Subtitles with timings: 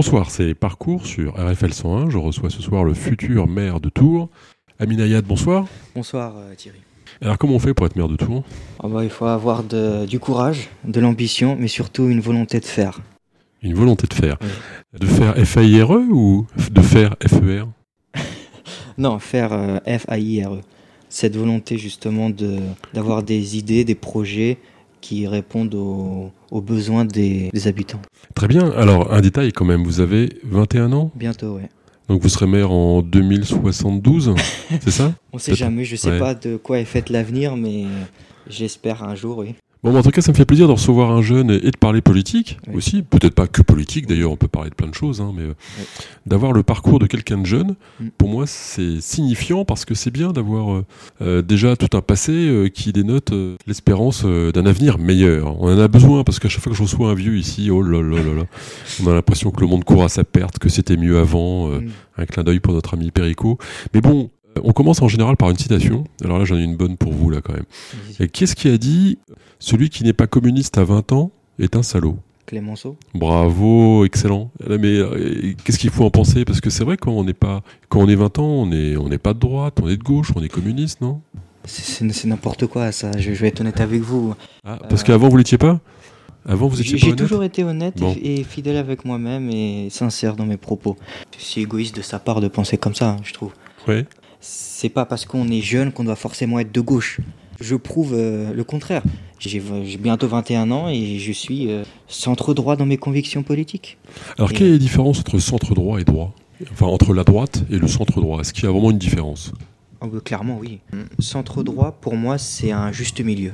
[0.00, 2.08] Bonsoir, c'est Parcours sur RFL 101.
[2.10, 4.28] Je reçois ce soir le futur maire de Tours,
[4.78, 5.24] Amine Ayad.
[5.24, 5.66] Bonsoir.
[5.96, 6.78] Bonsoir euh, Thierry.
[7.20, 8.44] Alors comment on fait pour être maire de Tours?
[8.80, 12.64] Ah bah, Il faut avoir de- du courage, de l'ambition, mais surtout une volonté de
[12.64, 13.00] faire.
[13.60, 14.36] Une volonté de faire.
[14.40, 15.00] Oui.
[15.00, 17.66] De faire F-A-I-R-E ou de faire F-E-R
[18.98, 20.60] Non, faire euh, F-A-I-R-E.
[21.08, 22.60] Cette volonté justement de-
[22.94, 24.58] d'avoir des idées, des projets
[25.00, 28.00] qui répondent aux, aux besoins des, des habitants.
[28.34, 28.70] Très bien.
[28.72, 29.84] Alors, un détail quand même.
[29.84, 31.68] Vous avez 21 ans, Bientôt, ouais.
[32.08, 34.34] donc vous serez maire en 2072,
[34.80, 35.14] c'est ça?
[35.32, 35.58] On sait Peut-être.
[35.58, 36.18] jamais, je sais Ouais.
[36.18, 37.84] pas de quoi est fait l'avenir, mais
[38.48, 39.54] j'espère un jour, oui.
[39.84, 42.00] Bon, en tout cas, ça me fait plaisir de recevoir un jeune et de parler
[42.00, 42.74] politique Oui.
[42.76, 43.02] aussi.
[43.02, 45.54] Peut-être pas que politique, d'ailleurs, on peut parler de plein de choses, hein, mais euh,
[46.26, 48.08] d'avoir le parcours de quelqu'un de jeune, Mm.
[48.18, 50.84] pour moi, c'est signifiant parce que c'est bien d'avoir euh,
[51.22, 53.32] euh, déjà tout un passé euh, qui dénote
[53.68, 55.60] l'espérance d'un avenir meilleur.
[55.62, 57.80] On en a besoin parce qu'à chaque fois que je reçois un vieux ici, oh
[57.82, 58.42] là là là là,
[59.04, 61.68] on a l'impression que le monde court à sa perte, que c'était mieux avant.
[61.68, 61.88] Mm.
[62.20, 63.58] un clin d'œil pour notre ami Perico.
[63.94, 64.28] Mais bon,
[64.64, 66.04] on commence en général par une citation.
[66.24, 67.64] Alors là, j'en ai une bonne pour vous, là, quand même.
[68.20, 69.18] Et qu'est-ce qui a dit
[69.58, 72.16] Celui qui n'est pas communiste à 20 ans est un salaud?
[72.46, 74.50] Clémenceau Bravo, excellent.
[74.66, 76.44] Là, Mais euh, qu'est-ce qu'il faut en penser?
[76.46, 78.96] Parce que c'est vrai, quand on n'est pas, quand on est 20 ans, on n'est
[78.96, 81.20] on n'est pas de droite, on est de gauche, on est communiste, non?
[81.64, 83.10] C'est- n'importe quoi, ça.
[83.18, 84.34] Je, je vais être honnête avec vous.
[84.64, 85.80] ah, Parce Euh, qu'avant, vous l'étiez pas?
[86.46, 88.16] Avant, vous étiez J'ai toujours été honnête et- Bon.
[88.22, 90.96] et, fidèle avec moi-même et sincère dans mes propos.
[91.36, 93.52] C'est égoïste de sa part de penser comme ça, je trouve.
[93.86, 94.06] Ouais.
[94.40, 97.20] C'est pas parce qu'on est jeune qu'on doit forcément être de gauche.
[97.60, 99.02] Je prouve euh, le contraire.
[99.40, 99.60] J'ai
[99.98, 103.98] bientôt 21 ans et je suis euh, centre droit dans mes convictions politiques.
[104.36, 106.34] Alors, Et- quelle est la différence entre centre droit et droit?
[106.72, 108.40] Enfin, entre la droite et le centre droit?
[108.40, 109.52] Est-ce qu'il y a vraiment une différence?
[110.00, 110.78] Oh, bah, clairement, oui.
[111.18, 113.52] Centre droit, pour moi, c'est un juste milieu.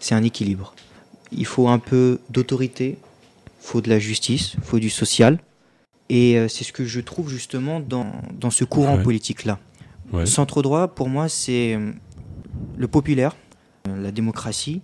[0.00, 0.74] C'est un équilibre.
[1.32, 5.38] Il faut un peu d'autorité, il faut de la justice, il faut du social.
[6.10, 8.06] Et euh, c'est ce que je trouve justement dans,
[8.38, 9.02] dans ce courant Ouais.
[9.02, 9.58] politique-là.
[10.12, 10.26] Ouais.
[10.26, 11.92] Centre droit, pour moi, c'est euh,
[12.76, 13.36] le populaire,
[13.88, 14.80] euh, la démocratie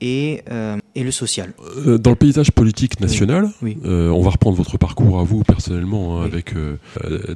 [0.00, 1.52] et, euh, et le social.
[1.86, 3.76] Dans le paysage politique national, Oui.
[3.84, 6.28] euh, on va reprendre votre parcours à vous personnellement, hein, Oui.
[6.32, 6.76] avec euh,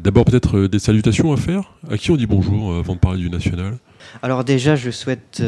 [0.02, 1.74] d'abord peut-être des salutations à faire.
[1.90, 3.76] À qui on dit bonjour avant de parler du national?
[4.22, 5.42] Alors déjà, je souhaite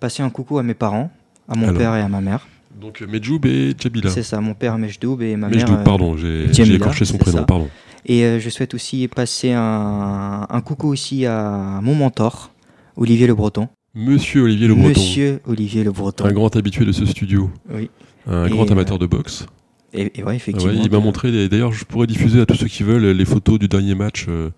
[0.00, 1.10] passer un coucou à mes parents,
[1.48, 1.78] à mon Alors.
[1.78, 2.46] père et à ma mère.
[2.80, 4.08] Donc Medjoub et Djabila.
[4.10, 5.80] C'est ça, mon père Mejdoub et ma Medjoub, mère...
[5.80, 7.44] euh, pardon, j'ai écorché son prénom, ça.
[7.44, 7.68] pardon.
[8.06, 12.50] Et euh, je souhaite aussi passer un, un coucou aussi à mon mentor,
[12.96, 13.68] Olivier Le Breton.
[13.94, 16.24] Monsieur Olivier Le Breton, Monsieur Olivier Le Breton.
[16.24, 17.90] un grand habitué de ce studio, Oui.
[18.26, 19.46] un Et, grand euh, amateur de boxe.
[19.92, 20.72] Et, et ouais, Ah effectivement.
[20.72, 23.58] ouais, il m'a montré, d'ailleurs je pourrais diffuser à tous ceux qui veulent les photos
[23.58, 24.48] du dernier match euh,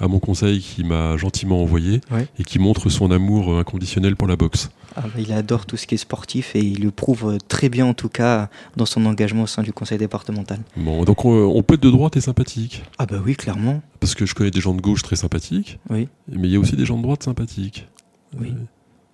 [0.00, 2.26] à mon conseil qui m'a gentiment envoyé Ouais.
[2.38, 4.70] et qui montre son amour inconditionnel pour la boxe.
[4.96, 7.86] Ah, bah, il adore tout ce qui est sportif et il le prouve très bien
[7.86, 10.58] en tout cas dans son engagement au sein du conseil départemental.
[10.76, 12.82] Bon, donc on, on peut être de droite et sympathique.
[12.98, 13.82] Ah bah oui, clairement.
[14.00, 16.08] Parce que je connais des gens de gauche très sympathiques, Oui.
[16.28, 17.88] mais il y a aussi des gens de droite sympathiques.
[18.38, 18.48] Oui.
[18.50, 18.54] Euh,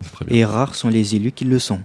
[0.01, 0.37] c'est très bien.
[0.37, 1.81] Et rares sont les élus qui le sont,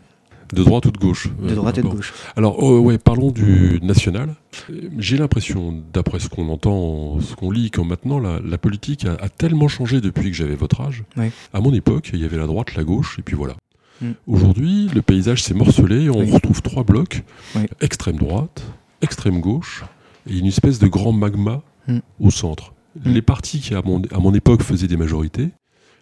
[0.53, 2.13] De droite ou de gauche de Euh, droite et de gauche.
[2.35, 4.35] Alors, oh, ouais, parlons du national.
[4.69, 9.06] Euh, J'ai l'impression, d'après ce qu'on entend, ce qu'on lit, que maintenant la, la politique
[9.06, 11.03] a, a tellement changé depuis que j'avais votre âge.
[11.18, 11.28] Oui.
[11.53, 13.56] À mon époque, il y avait la droite, la gauche, et puis voilà.
[14.01, 14.12] Mm.
[14.28, 16.31] Aujourd'hui, le paysage s'est morcelé on Oui.
[16.31, 17.23] retrouve trois blocs
[17.56, 17.63] Oui.
[17.81, 18.63] extrême droite,
[19.01, 19.84] extrême gauche
[20.29, 22.00] et une espèce de grand magma Mm.
[22.19, 22.73] au centre.
[22.95, 23.12] Mm.
[23.13, 25.50] Les partis qui, à mon, à mon époque, faisaient des majorités,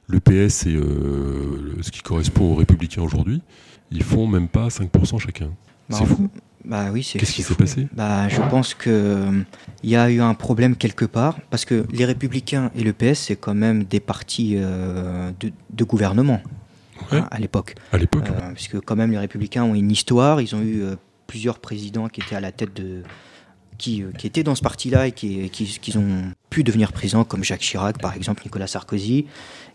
[0.07, 3.41] le PS et euh, ce qui correspond aux Républicains aujourd'hui,
[3.91, 5.49] ils font même pas 5% chacun.
[5.89, 6.29] Bah, C'est fou.
[6.65, 7.87] Bah oui, c'est Qu'est-ce qui s'est passé?
[7.95, 9.41] Bah, je pense que euh,
[9.83, 13.37] y a eu un problème quelque part parce que les Républicains et le PS c'est
[13.37, 16.41] quand même des partis euh, de, de gouvernement
[17.11, 17.19] Ouais.
[17.19, 20.55] hein, à l'époque, À l'époque, Euh, puisque quand même les Républicains ont une histoire, ils
[20.55, 20.95] ont eu euh,
[21.27, 23.03] plusieurs présidents qui étaient à la tête de
[23.77, 27.23] qui, euh, qui étaient dans ce parti-là et qui, qui, qui ont pu devenir présidents
[27.23, 29.25] comme Jacques Chirac par exemple, Nicolas Sarkozy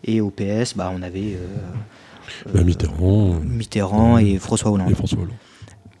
[0.03, 4.91] et au PS bah on avait euh, Bah, Mitterrand Mitterrand et François Hollande.
[4.91, 5.33] et François Hollande.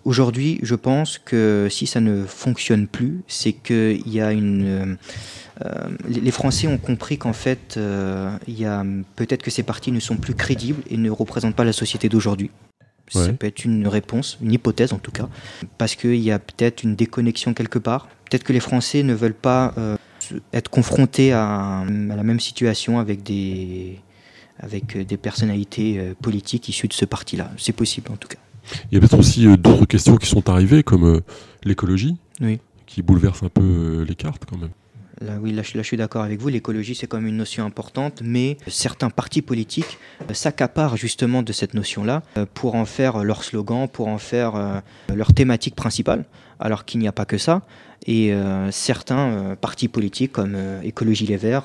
[0.03, 4.97] Aujourd'hui, je pense que si ça ne fonctionne plus, c'est qu'il y a une.
[5.63, 8.83] Euh, les Français ont compris qu'en fait, euh, il y a
[9.15, 12.51] peut-être que ces partis ne sont plus crédibles et ne représentent pas la société d'aujourd'hui.
[13.09, 13.33] Ça Ouais.
[13.33, 15.29] peut être une réponse, une hypothèse en tout cas,
[15.77, 18.07] parce qu'il y a peut-être une déconnexion quelque part.
[18.29, 19.95] Peut-être que les Français ne veulent pas euh,
[20.53, 23.99] être confrontés à, la même situation avec des
[24.59, 27.51] avec des personnalités euh, politiques issues de ce parti-là.
[27.57, 28.39] C'est possible en tout cas.
[28.91, 31.21] Il y a peut-être aussi euh, d'autres questions qui sont arrivées, comme
[31.63, 32.59] l'écologie, Oui.
[32.87, 34.71] qui bouleverse un peu les cartes quand même.
[35.21, 36.49] Là, oui, là, je suis d'accord avec vous.
[36.49, 39.97] L'écologie, c'est même une notion importante, mais certains partis politiques
[40.29, 44.81] euh, s'accaparent justement de cette notion-là euh, pour en faire leur slogan, pour en faire
[45.13, 46.25] leur thématique principale,
[46.59, 47.61] alors qu'il n'y a pas que ça.
[48.07, 48.33] Et
[48.69, 51.63] certains partis politiques, comme Écologie Les Verts,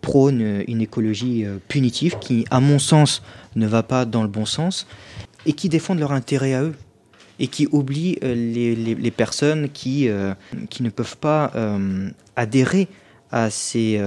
[0.00, 3.22] prônent une écologie punitive qui, à mon sens,
[3.56, 4.86] ne va pas dans le bon sens
[5.44, 6.74] et qui défendent leur intérêt à eux
[7.38, 10.34] et qui oublie euh, les, personnes qui, euh,
[10.70, 12.88] qui ne peuvent pas euh, adhérer
[13.32, 14.00] à, ces,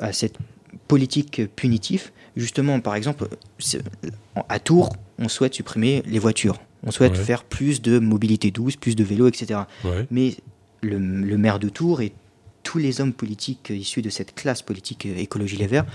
[0.00, 0.36] à cette
[0.88, 2.10] politique punitive.
[2.36, 3.28] Justement, par exemple,
[4.48, 6.60] à Tours, on souhaite supprimer les voitures.
[6.84, 9.60] On souhaite faire plus de mobilité douce, plus de vélos, etc.
[10.10, 10.36] Mais
[10.82, 12.12] le, maire de Tours et
[12.62, 15.86] tous les hommes politiques issus de cette classe politique écologie les Verts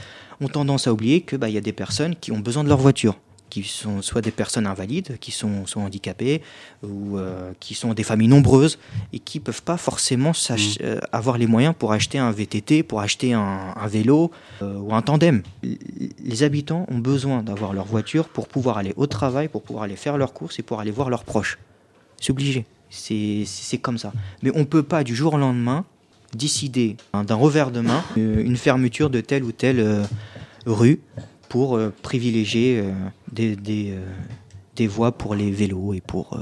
[0.42, 2.78] ont tendance à oublier qu'il bah, y a des personnes qui ont besoin de leur
[2.78, 3.18] voiture
[3.50, 6.42] qui sont soit des personnes invalides, qui sont, sont handicapées,
[6.84, 8.78] ou euh, qui sont des familles nombreuses,
[9.14, 10.56] et qui ne peuvent pas forcément mmh.
[10.82, 15.02] euh, avoir les moyens pour acheter un VTT, pour acheter un, vélo euh, ou un
[15.02, 15.44] tandem.
[15.64, 19.96] Les habitants ont besoin d'avoir leur voiture pour pouvoir aller au travail, pour pouvoir aller
[19.96, 21.58] faire leurs courses et pour aller voir leurs proches.
[22.20, 23.46] C'est obligé, c'est
[23.82, 24.12] comme ça.
[24.42, 25.86] Mais on ne peut pas du jour au lendemain
[26.34, 30.06] décider hein, d'un revers de main une fermeture de telle ou telle
[30.66, 31.00] rue
[31.50, 32.94] pour euh, privilégier euh,
[33.32, 34.06] des, des, euh,
[34.76, 36.40] des, voies pour les vélos et pour.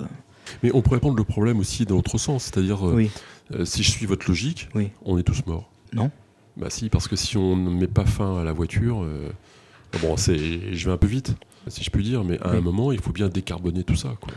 [0.64, 2.80] Mais on pourrait prendre le problème aussi dans l'autre sens, c'est-à-dire
[3.64, 4.70] si je suis votre logique,
[5.04, 5.70] on est tous morts.
[5.94, 6.12] Non.
[6.58, 9.06] Bah si, parce que si on ne met pas fin à la voiture,
[10.02, 11.36] bon, c'est, je vais un peu vite,
[11.68, 14.34] si je puis dire, mais à un moment, il faut bien décarboner tout ça, quoi.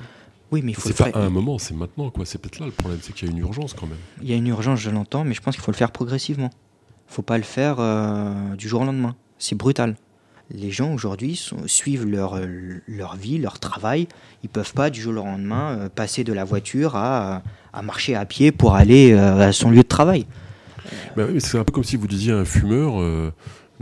[0.51, 2.25] Oui, mais il faut c'est pas à un moment, c'est maintenant, quoi.
[2.25, 3.99] C'est peut-être là le problème, c'est qu'il y a une urgence quand même.
[4.23, 6.51] Il y a une urgence, je l'entends, mais je pense qu'il faut le faire progressivement.
[7.11, 7.77] Il faut pas le faire
[8.57, 9.15] du jour au lendemain.
[9.39, 9.95] C'est brutal
[10.51, 12.41] les gens aujourd'hui suivent leur,
[12.87, 14.09] leur vie, leur travail.
[14.43, 17.43] Ils ne peuvent pas du jour au lendemain euh, passer de la voiture à,
[17.73, 20.27] à, marcher à pied pour aller euh, à son lieu de travail.
[21.17, 23.31] Bah c'est un peu comme si vous disiez à un fumeur euh,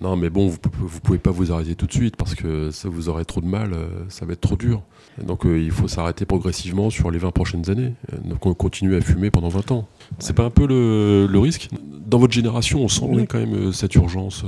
[0.01, 2.89] Non, mais bon, vous ne pouvez pas vous arrêter tout de suite parce que ça
[2.89, 3.77] vous aurait trop de mal,
[4.09, 4.83] ça va être trop dur.
[5.23, 7.93] Donc il faut s'arrêter progressivement sur les 20 prochaines années.
[8.25, 9.87] Donc on continue à fumer pendant 20 ans.
[10.19, 11.69] C'est pas un peu le, le, risque?
[12.07, 14.45] Dans votre génération, on sent quand même cette urgence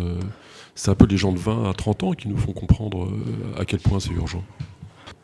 [0.79, 3.61] c'est un peu les gens de 20 à 30 ans qui nous font comprendre euh,
[3.61, 4.45] à quel point c'est urgent.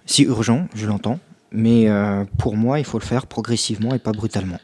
[0.05, 1.21] C'est urgent, je l'entends,
[1.53, 4.59] mais euh, pour moi, il faut le faire progressivement et pas brutalement.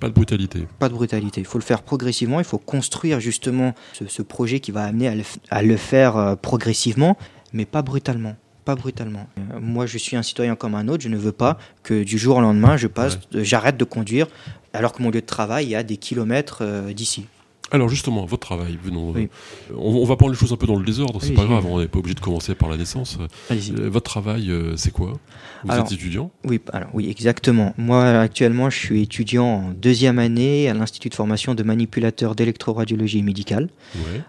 [0.00, 0.66] Pas de brutalité.
[0.78, 1.42] Pas de brutalité.
[1.42, 2.40] Il faut le faire progressivement.
[2.40, 7.18] Il faut construire justement ce, projet qui va amener à le, faire euh, progressivement,
[7.52, 8.36] mais pas brutalement.
[8.64, 9.26] Pas brutalement.
[9.60, 11.02] moi, je suis un citoyen comme un autre.
[11.02, 14.28] Je ne veux pas que du jour au lendemain, je passe, j'arrête de conduire,
[14.72, 16.64] alors que mon lieu de travail est à des kilomètres
[16.94, 17.26] d'ici.
[17.74, 19.26] Alors justement, votre travail, venons, euh,
[19.76, 21.88] on, va prendre les choses un peu dans le désordre, c'est pas grave, on n'est
[21.88, 23.18] pas obligé de commencer par la naissance.
[23.50, 25.14] Euh, votre travail, euh, c'est quoi?
[25.64, 26.30] Vous êtes étudiant?
[26.44, 27.74] Oui, alors, oui, exactement.
[27.76, 33.24] Moi, actuellement, je suis étudiant en deuxième année à l'Institut de formation de manipulateurs d'électroradiologie
[33.24, 33.68] médicale,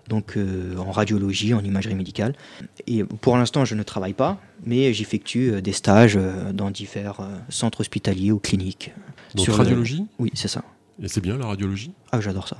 [0.07, 0.39] donc
[0.79, 2.33] en radiologie, en imagerie médicale.
[2.87, 6.17] Et pour l'instant, je ne travaille pas, mais j'effectue des stages
[6.51, 7.19] dans divers
[7.49, 8.91] centres hospitaliers ou cliniques.
[9.35, 10.05] Donc radiologie?
[10.17, 10.63] Oui, c'est ça.
[11.01, 11.91] Et c'est bien la radiologie?
[12.11, 12.57] Ah, j'adore ça.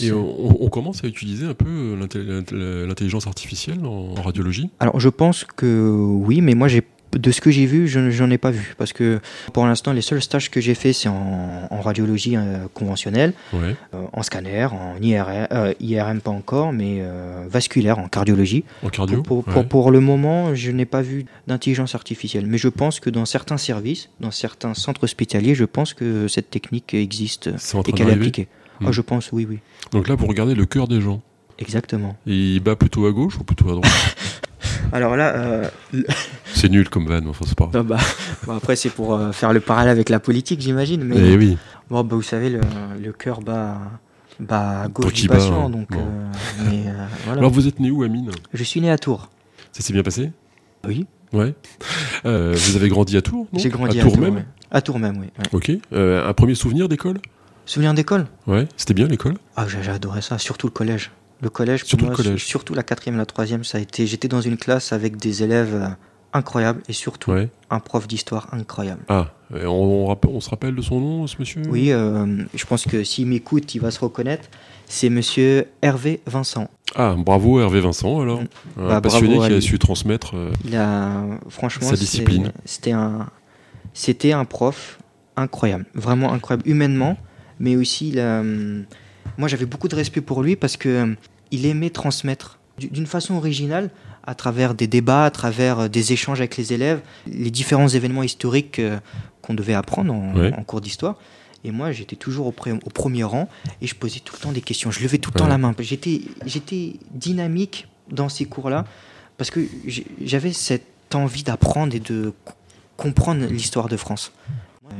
[0.00, 4.70] Et on, commence à utiliser un peu euh, l'intelligence artificielle en, radiologie?
[4.80, 6.82] Alors je pense que oui, mais moi j'ai
[7.14, 8.74] de ce que j'ai vu, je n'en ai pas vu.
[8.78, 9.20] Parce que
[9.52, 13.72] pour l'instant, les seuls stages que j'ai fait, c'est en, radiologie euh, conventionnelle, euh,
[14.12, 17.02] en scanner, en IRM, IRM pas encore, mais
[17.48, 18.64] vasculaire, en cardiologie.
[18.82, 22.46] En cardio pour, pour, le moment, je n'ai pas vu d'intelligence artificielle.
[22.46, 26.50] Mais je pense que dans certains services, dans certains centres hospitaliers, je pense que cette
[26.50, 27.50] technique existe
[27.86, 28.48] et qu'elle est appliquée.
[28.84, 29.58] Ah, je pense, oui, oui.
[29.92, 31.22] Donc là, vous regardez le cœur des gens.
[31.58, 32.16] Exactement.
[32.26, 34.16] Et il bat plutôt à gauche ou plutôt à droite?
[34.92, 35.34] Alors là.
[35.34, 35.68] Euh,
[36.54, 37.70] c'est nul comme van, enfin, c'est pas.
[37.82, 37.98] bah,
[38.48, 41.04] après, c'est pour euh, faire le parallèle avec la politique, j'imagine.
[41.04, 41.58] Mais eh oui.
[41.90, 42.60] Bon, bah, vous savez, le,
[43.02, 43.78] le cœur bat,
[44.40, 45.66] bat gauche du patient.
[45.66, 45.70] Hein.
[45.70, 45.98] donc, euh,
[46.70, 46.84] mais,
[47.24, 47.40] voilà.
[47.40, 48.30] Alors, vous êtes né où, Amine?
[48.52, 49.30] Je suis né à Tours.
[49.72, 50.30] Ça s'est bien passé?
[50.86, 51.06] Oui.
[51.32, 51.54] Ouais.
[52.24, 54.44] vous avez grandi à Tours J'ai grandi à, Tours, même?
[54.70, 55.26] À Tours même, oui.
[55.52, 55.72] Ok.
[55.92, 57.18] un premier souvenir d'école?
[57.66, 58.26] Souvenir d'école?
[58.46, 59.36] Ouais, c'était bien l'école?
[59.56, 61.10] Ah, j'ai adoré ça, surtout le collège.
[61.44, 62.44] Le collège, surtout, le collège.
[62.46, 64.06] surtout la quatrième, la troisième, ça a été.
[64.06, 65.88] J'étais dans une classe avec des élèves euh,
[66.32, 67.32] incroyables et surtout
[67.70, 69.02] un prof d'histoire incroyable.
[69.08, 71.60] Ah, on, on, se rappelle de son nom, ce monsieur?
[71.68, 74.48] Oui, euh, je pense que s'il m'écoute, il va se reconnaître.
[74.86, 76.70] C'est monsieur Hervé Vincent.
[76.94, 78.40] Ah, bravo Hervé Vincent alors.
[78.40, 78.46] Mm.
[78.78, 82.52] Un bah, passionné qui a su transmettre euh, il a, franchement, sa discipline.
[82.64, 83.28] C'était un,
[83.92, 84.98] c'était un prof
[85.36, 87.18] incroyable, vraiment incroyable humainement
[87.60, 88.84] mais aussi hum,
[89.38, 91.16] moi j'avais beaucoup de respect pour lui parce que hum,
[91.50, 93.90] il aimait transmettre d'une façon originale
[94.26, 98.22] à travers des débats, à travers euh, des échanges avec les élèves, les différents événements
[98.22, 98.98] historiques euh,
[99.42, 101.16] qu'on devait apprendre en, cours d'histoire.
[101.62, 103.48] Et moi, j'étais toujours au, au, premier rang
[103.80, 104.90] et je posais tout le temps des questions.
[104.90, 105.74] Je levais tout le temps la main.
[105.78, 108.84] J'étais, j'étais dynamique dans ces cours-là
[109.38, 109.60] parce que
[110.20, 112.32] j'avais cette envie d'apprendre et de
[112.96, 114.32] comprendre l'histoire de France.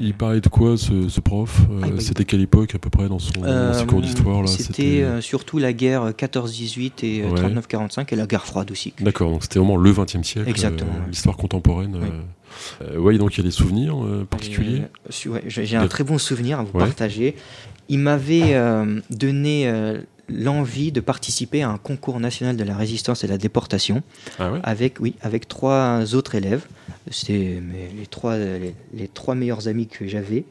[0.00, 3.18] Il parlait de quoi ce, prof euh, ah, C'était quelle époque à peu près dans
[3.18, 8.46] son euh, cours d'histoire C'était euh, surtout la guerre 14-18 et 39-45 et la guerre
[8.46, 8.92] froide aussi.
[9.00, 11.98] D'accord, donc c'était vraiment le XXe siècle, Exactement, l'histoire contemporaine.
[12.96, 13.96] Oui, donc il y a des souvenirs
[14.28, 14.82] particuliers
[15.46, 17.36] J'ai un très bon souvenir à vous partager.
[17.88, 18.56] Il m'avait
[19.10, 19.70] donné
[20.28, 24.02] l'envie de participer à un concours national de la résistance et de la déportation
[24.38, 26.66] ah avec, oui, avec trois autres élèves.
[27.10, 27.62] C'est
[27.98, 30.44] les trois, les, trois meilleurs amis que j'avais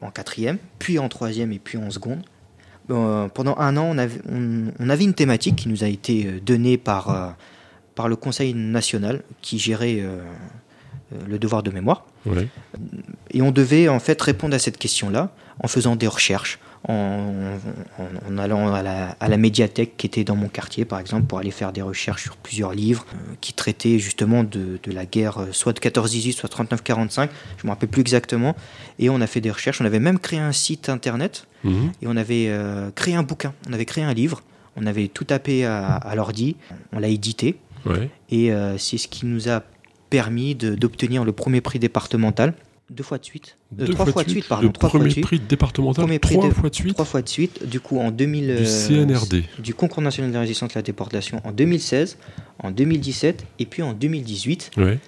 [0.00, 2.22] en quatrième, puis en troisième et puis en seconde.
[2.90, 6.40] Euh, pendant un an, on avait, on, avait, une thématique qui nous a été euh,
[6.40, 7.28] donnée par, euh,
[7.94, 10.02] par le Conseil national qui gérait
[11.26, 12.06] le devoir de mémoire.
[13.30, 15.32] Et on devait en fait répondre à cette question-là
[15.62, 21.00] en faisant des recherches, en, allant à la, médiathèque qui était dans mon quartier, par
[21.00, 25.04] exemple, pour aller faire des recherches sur plusieurs livres euh, qui traitaient justement de, la
[25.04, 28.54] guerre, euh, soit de 14-18, soit 39-45, je ne me rappelle plus exactement.
[28.98, 31.92] Et on a fait des recherches, on avait même créé un site internet, mhm.
[32.02, 34.42] et on avait euh, créé un bouquin, on avait créé un livre,
[34.76, 36.56] on avait tout tapé à, l'ordi,
[36.92, 37.56] on l'a édité,
[38.30, 39.64] et c'est ce qui nous a
[40.08, 42.54] permis d'obtenir le premier prix départemental
[42.90, 43.56] deux fois de suite.
[43.78, 44.66] Euh, trois fois, de suite, pardon.
[44.66, 46.94] Le trois premier prix départemental, premier prix trois fois de suite.
[46.94, 47.66] Trois fois de suite.
[47.68, 48.56] Du coup, en 2000.
[48.56, 49.44] Du CNRD.
[49.58, 52.18] du Concours national de résistance à la déportation en 2016,
[52.62, 54.70] en 2017 et puis en 2018.
[54.76, 54.98] Ouais.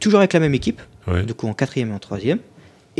[0.00, 0.80] toujours avec la même équipe.
[1.26, 2.38] Du coup, en quatrième et en troisième.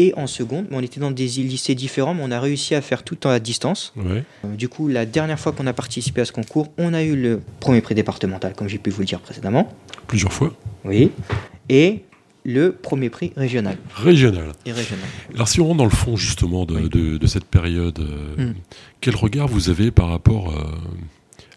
[0.00, 3.02] Et en seconde, on était dans des lycées différents, mais on a réussi à faire
[3.02, 3.92] tout à distance.
[3.96, 4.22] Ouais.
[4.44, 7.16] Euh, du coup, la dernière fois qu'on a participé à ce concours, on a eu
[7.16, 9.74] le premier prix départemental, comme j'ai pu vous le dire précédemment.
[10.06, 10.54] Plusieurs fois.
[10.84, 11.10] Oui.
[11.68, 12.04] Et
[12.44, 13.76] le premier prix régional.
[13.94, 14.52] Régional.
[14.64, 15.04] Et régional.
[15.34, 18.54] Alors si on rentre dans le fond justement de, cette période, euh, hmm.
[19.00, 20.64] quel regard vous avez par rapport euh,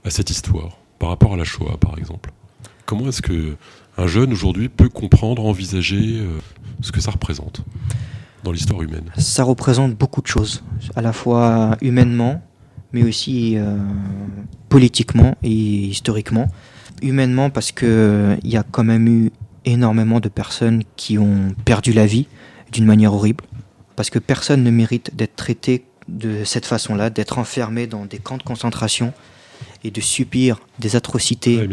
[0.04, 2.32] à cette histoire, par rapport à la Shoah par exemple?
[2.86, 3.56] Comment est-ce que
[3.98, 6.40] un jeune aujourd'hui peut comprendre, envisager euh,
[6.82, 7.62] ce que ça représente
[8.44, 9.12] dans l'histoire humaine?
[9.18, 10.64] Ça représente beaucoup de choses,
[10.96, 12.42] à la fois humainement,
[12.92, 13.56] mais aussi
[14.68, 16.48] politiquement et historiquement.
[17.02, 19.32] Humainement parce qu'il y a quand même eu
[19.66, 22.28] énormément de personnes qui ont perdu la vie
[22.72, 23.44] d'une manière horrible,
[23.96, 28.38] parce que personne ne mérite d'être traité de cette façon-là, d'être enfermé dans des camps
[28.38, 29.14] de concentration
[29.84, 31.68] et de subir des atrocités,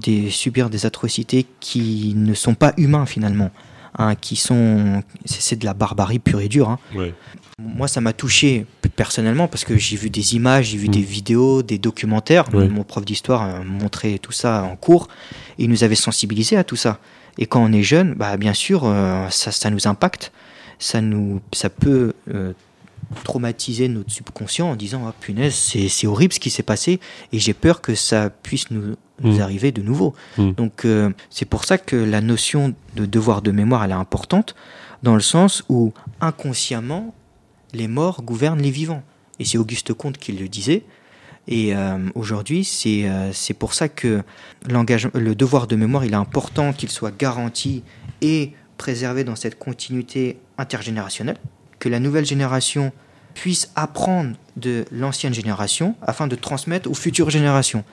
[0.00, 3.50] Des, subir des atrocités qui ne sont pas humains finalement,
[3.98, 6.70] hein, qui sont, c'est de la barbarie pure et dure.
[6.70, 6.78] Hein.
[7.64, 8.66] Moi, ça m'a touché
[8.96, 11.04] personnellement parce que j'ai vu des images, j'ai vu des mm.
[11.04, 12.44] vidéos, des documentaires.
[12.52, 15.08] Mon prof d'histoire montrait tout ça en cours
[15.58, 16.98] et il nous avait sensibilisés à tout ça.
[17.38, 20.32] Et quand on est jeune, bah, bien sûr, euh, ça, ça, nous impacte.
[20.78, 22.52] Ça, nous, ça peut euh,
[23.24, 27.00] traumatiser notre subconscient en disant ah, punaise, c'est horrible ce qui s'est passé
[27.32, 29.40] et j'ai peur que ça puisse nous, nous mm.
[29.40, 30.14] arriver de nouveau.
[30.36, 30.52] Mm.
[30.52, 34.54] Donc, euh, c'est pour ça que la notion de devoir de mémoire elle est importante
[35.02, 37.14] dans le sens où inconsciemment,
[37.72, 39.02] les morts gouvernent les vivants.
[39.38, 40.84] Et c'est Auguste Comte qui le disait.
[41.48, 44.22] Et euh, aujourd'hui, euh, c'est pour ça que
[44.68, 47.82] le devoir de mémoire, il est important qu'il soit garanti
[48.20, 51.38] et préservé dans cette continuité intergénérationnelle,
[51.78, 52.92] que la nouvelle génération
[53.34, 57.84] puisse apprendre de l'ancienne génération afin de transmettre aux futures générations.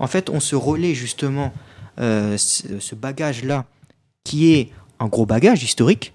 [0.00, 1.52] En fait, on se relaie justement
[1.98, 3.66] euh, ce bagage-là,
[4.24, 6.12] qui est un gros bagage historique,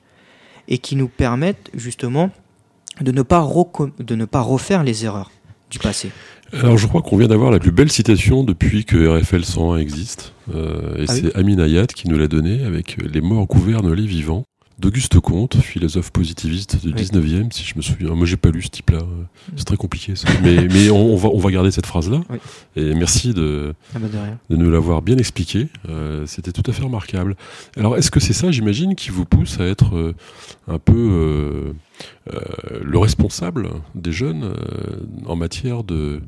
[0.67, 2.31] et qui nous permettent justement
[2.99, 3.47] de ne pas,
[3.99, 5.31] de ne pas refaire les erreurs
[5.69, 6.11] du passé.
[6.53, 10.33] Alors je crois qu'on vient d'avoir la plus belle citation depuis que RFL 101 existe.
[10.53, 14.05] Euh, et ah c'est Amin Ayat qui nous l'a donné avec Les morts gouvernent les
[14.05, 14.43] vivants
[14.81, 18.15] d'Auguste Comte, philosophe positiviste du 19e, si je me souviens.
[18.15, 18.99] Moi, j'ai pas lu ce type-là.
[19.55, 20.27] C'est très compliqué, ça.
[20.41, 22.21] Mais, mais on, va, on va garder cette phrase-là.
[22.75, 24.07] Et merci de, ah bah,
[24.49, 25.67] de, nous l'avoir bien expliqué.
[25.87, 27.35] Euh, C'était tout à fait remarquable.
[27.77, 30.15] Alors, est-ce que c'est ça, j'imagine, qui vous pousse à être euh,
[30.67, 31.73] un peu euh,
[32.33, 34.55] euh, le responsable des jeunes
[35.27, 36.21] en matière de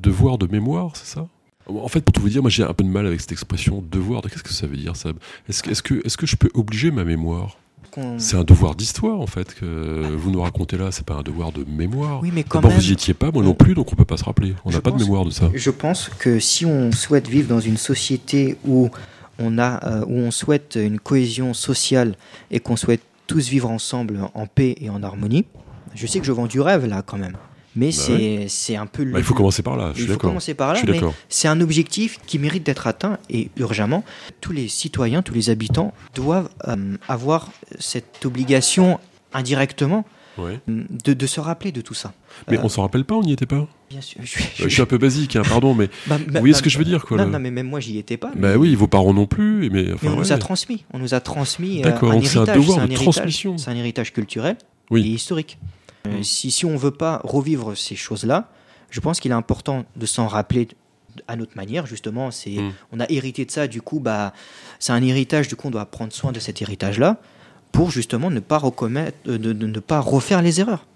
[0.00, 1.26] devoir de mémoire, c'est ça?
[1.66, 3.84] En fait, pour tout vous dire, moi j'ai un peu de mal avec cette expression
[3.90, 4.22] devoir.
[4.22, 5.10] Qu'est-ce que ça veut dire ça
[5.48, 7.56] Est-ce est que, est que je peux obliger ma mémoire?
[8.18, 10.90] C'est un devoir d'histoire en fait que vous nous racontez là.
[10.90, 12.20] C'est pas un devoir de mémoire.
[12.22, 12.72] Oui, mais quand même.
[12.72, 14.54] vous y étiez pas, moi non plus, donc on peut pas se rappeler.
[14.64, 15.50] On n'a pas de mémoire de ça.
[15.54, 18.90] Je pense que si on souhaite vivre dans une société où
[19.38, 22.14] on a, euh, où on souhaite une cohésion sociale
[22.50, 25.44] et qu'on souhaite tous vivre ensemble en paix et en harmonie,
[25.94, 27.36] je sais que je vends du rêve là quand même.
[27.74, 29.04] Mais bah c'est un peu.
[29.06, 29.92] Bah, il faut commencer par là.
[29.94, 30.80] Je il faut commencer par là.
[30.86, 34.04] Mais c'est un objectif qui mérite d'être atteint et urgemment.
[34.42, 39.00] Tous les citoyens, tous les habitants doivent euh, avoir cette obligation
[39.32, 40.04] indirectement
[40.38, 40.60] Ouais.
[40.66, 42.14] de, de se rappeler de tout ça.
[42.48, 44.18] Mais Euh, on s'en rappelle pas, on n'y était pas Bien sûr.
[44.22, 46.52] Je, suis- Euh, Je suis un peu basique, hein, pardon, mais Bah, vous bah, voyez
[46.52, 47.18] bah, ce que je veux dire, quoi.
[47.18, 48.32] non, le- non, mais même moi, j'y étais pas.
[48.34, 50.86] Bah oui, vos parents non plus, mais enfin, Mais on nous a transmis.
[50.94, 52.56] On nous a transmis euh, D'accord, donc c'est un héritage.
[52.66, 53.58] devoir de transmission.
[53.58, 54.56] C'est un héritage culturel
[54.90, 55.02] Oui.
[55.02, 55.58] et historique.
[56.06, 56.22] Euh, Mm.
[56.22, 58.48] si, si on veut pas revivre ces choses-là,
[58.90, 60.68] je pense qu'il est important de s'en rappeler
[61.28, 61.86] à notre manière.
[61.86, 62.72] Justement, c'est Mm.
[62.92, 63.66] on a hérité de ça.
[63.68, 64.32] Du coup, bah,
[64.78, 65.48] c'est un héritage.
[65.48, 67.18] Du coup, on doit prendre soin de cet héritage-là
[67.70, 70.86] pour justement ne pas recommettre, euh, de- de ne pas refaire les erreurs.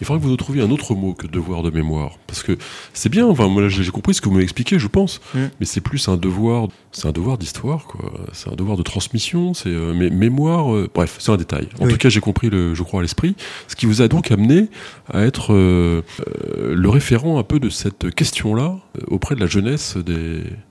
[0.00, 2.18] Il faudrait que vous trouviez un autre mot que devoir de mémoire.
[2.26, 2.56] Parce que
[2.92, 5.20] c'est bien, enfin, moi, j'ai compris ce que vous m'avez expliqué, je pense.
[5.34, 5.38] Mm.
[5.60, 8.12] Mais c'est plus un devoir, c'est un devoir d'histoire, quoi.
[8.32, 11.68] C'est un devoir de transmission, c'est, euh, mais mémoire, euh, bref, c'est un détail.
[11.80, 11.92] En Oui.
[11.92, 13.34] tout cas, j'ai compris, le, je crois, à l'esprit.
[13.68, 14.68] Ce qui vous a donc amené
[15.12, 18.76] à être euh, euh, le référent un peu de cette question-là
[19.08, 20.12] auprès de la jeunesse des,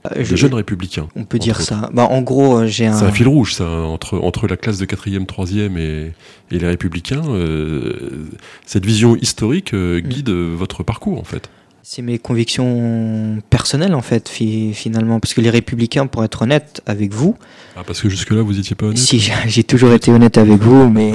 [0.05, 1.07] Euh, des je- jeunes républicains.
[1.15, 1.65] on peut dire autres.
[1.65, 1.89] ça.
[1.93, 2.93] Bah, en gros, euh, j'ai un.
[2.93, 6.11] C'est un fil rouge, ça, entre, entre la classe de 4e, 3e et,
[6.51, 7.23] et les républicains.
[7.27, 8.27] euh,
[8.65, 11.49] cette vision historique euh, guide euh, votre parcours, en fait.
[11.83, 16.81] C'est mes convictions personnelles en fait, fi- finalement, parce que les républicains, pour être honnête
[16.85, 17.35] avec vous,
[17.75, 20.89] Ah, parce que jusque-là, vous étiez pas honnête si j'ai toujours été honnête avec vous,
[20.89, 21.13] mais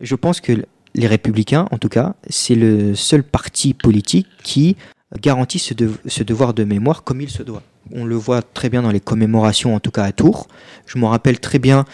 [0.00, 0.52] je pense que
[0.94, 4.76] les républicains, en tout cas, c'est le seul parti politique qui
[5.20, 7.62] garantit ce, de- ce devoir de mémoire comme il se doit.
[7.90, 10.46] On le voit très bien dans les commémorations, en tout cas à Tours.
[10.86, 11.86] Je me rappelle très bien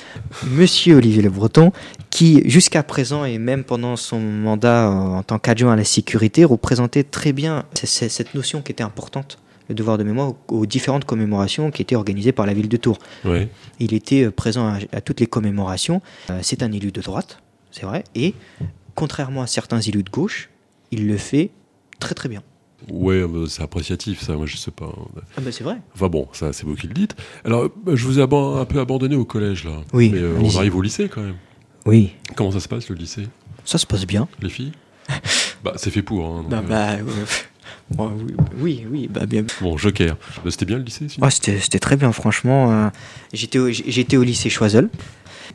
[0.50, 1.71] Monsieur Olivier Le Breton,
[2.11, 6.44] qui jusqu'à présent et même pendant son mandat euh, en tant qu'adjoint à la sécurité
[6.44, 11.71] représentait très bien cette notion qui était importante, le devoir de mémoire aux, différentes commémorations
[11.71, 12.99] qui étaient organisées par la ville de Tours.
[13.78, 16.02] Il était euh, présent à, à toutes les commémorations.
[16.30, 17.38] Euh, c'est un élu de droite,
[17.71, 18.35] c'est vrai, et
[18.97, 20.50] contrairement à certains élus de gauche,
[20.90, 21.50] il le fait
[22.00, 22.42] très très bien.
[22.90, 24.88] Ouais, euh, c'est appréciatif, ça, moi je sais pas.
[25.36, 25.76] Ah ben c'est vrai.
[25.94, 27.14] Enfin bon, ça c'est vous qui le dites.
[27.44, 28.28] Alors, euh, je vous ai un
[28.66, 29.80] peu abandonné au collège, là.
[29.92, 31.36] Oui, Mais euh, on arrive au lycée, quand même.
[31.86, 33.26] Oui, Comment ça se passe, le lycée?
[33.64, 34.28] Ça se passe bien.
[34.42, 34.72] Les filles?
[35.62, 36.42] Bah, c'est fait pour, hein.
[36.42, 37.02] donc, Bah, euh, bah, euh,
[37.90, 39.44] bon, oui, oui, oui, bah bien.
[39.60, 40.16] Bon, joker.
[40.44, 42.70] Euh, C'était bien le lycée, sinon Ah, c'était c'était très bien, franchement.
[42.72, 42.88] euh,
[43.32, 44.88] J'étais au, j'étais au lycée Choiseul.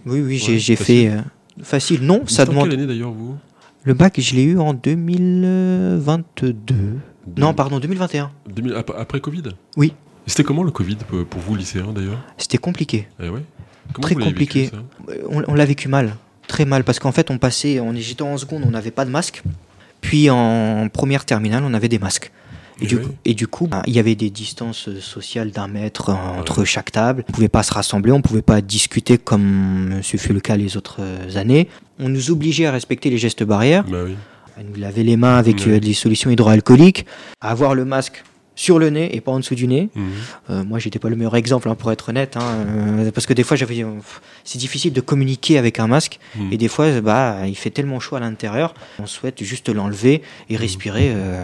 [0.05, 1.09] Oui, oui, j'ai Ouais, j'ai facile.
[1.09, 1.15] fait.
[1.15, 1.21] euh,
[1.63, 2.69] facile, non, Vous ça demande.
[2.69, 3.35] quelle année, d'ailleurs, vous?
[3.83, 6.75] Le bac, je l'ai eu en 2022.
[7.37, 8.31] Non, pardon, 2021.
[8.49, 9.43] 2000 ap- Après Covid
[9.77, 9.93] Oui.
[10.25, 10.97] C'était comment le Covid
[11.29, 12.19] pour vous, lycéens, d'ailleurs?
[12.37, 13.07] C'était compliqué.
[13.21, 13.41] Eh ouais
[13.93, 14.67] Comment Très vécu, compliqué.
[14.67, 14.77] ça?
[15.09, 16.15] Euh, On, on l'a vécu mal,
[16.47, 19.09] très mal, parce qu'en fait, on passait, on j'étais en seconde, on n'avait pas de
[19.09, 19.41] masque.
[20.01, 22.31] Puis en première terminale, on avait des masques.
[22.81, 25.51] Et, Et du, coup, et du coup, bah, il y avait des distances euh, sociales
[25.51, 26.65] d'un mètre euh, entre Ouais.
[26.65, 27.25] chaque table.
[27.27, 30.77] On pouvait pas se rassembler, on pouvait pas discuter comme ce fut le cas les
[30.77, 31.01] autres
[31.35, 31.67] années.
[31.99, 34.15] On nous obligeait à respecter les gestes barrières, Bah oui.
[34.59, 37.05] À nous laver les mains avec euh, des solutions hydroalcooliques,
[37.39, 38.23] à avoir le masque
[38.55, 39.87] sur le nez et pas en dessous du nez.
[39.95, 40.03] Mhm.
[40.49, 43.31] Euh, moi, j'étais pas le meilleur exemple, hein, pour être honnête, hein, euh, parce que
[43.33, 43.87] des fois, j'avais, euh,
[44.43, 46.51] c'est difficile de communiquer avec un masque, Mhm.
[46.51, 50.57] et des fois, bah, il fait tellement chaud à l'intérieur, on souhaite juste l'enlever et
[50.57, 51.41] respirer euh,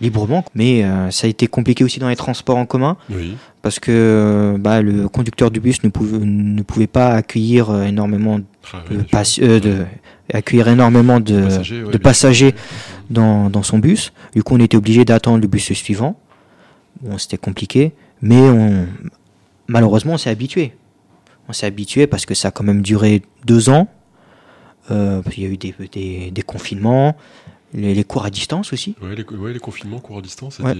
[0.00, 0.44] librement.
[0.54, 3.36] Mais euh, ça a été compliqué aussi dans les transports en commun, Oui.
[3.62, 7.84] parce que euh, bah, le conducteur du bus ne pouvait, ne pouvait pas accueillir euh,
[7.84, 8.40] énormément
[8.72, 9.84] Ah, oui, de, pas- euh,
[10.32, 12.58] accueillir énormément de, Passagers, ouais, de bien passagers sûr.
[13.10, 14.12] dans, dans son bus.
[14.34, 16.18] Du coup, on était obligé d'attendre le bus suivant.
[17.02, 18.86] Bon, c'était compliqué, mais on,
[19.68, 20.74] malheureusement, on s'est habitué.
[21.48, 23.88] On s'est habitué parce que ça a quand même duré deux ans.
[24.90, 27.14] Euh, il y a eu des, des, des confinements,
[27.74, 28.94] les, les cours à distance aussi.
[29.02, 30.74] Ouais, les, ouais, les confinements, cours à distance, Ouais.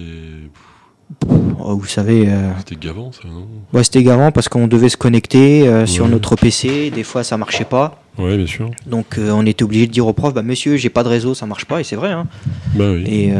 [1.61, 3.47] Oh, vous savez, euh, c'était gavant, ça, non?
[3.73, 6.91] ouais, c'était garant parce qu'on devait se connecter euh, sur notre PC.
[6.91, 8.03] Des fois, ça marchait pas.
[8.19, 8.71] Ouais, bien sûr.
[8.87, 11.35] Donc, euh, on était obligé de dire au prof, bah, monsieur, j'ai pas de réseau,
[11.35, 11.81] ça marche pas.
[11.81, 12.13] Et c'est vrai.
[12.13, 12.27] Hein.
[12.75, 13.05] Bah oui.
[13.07, 13.33] Et,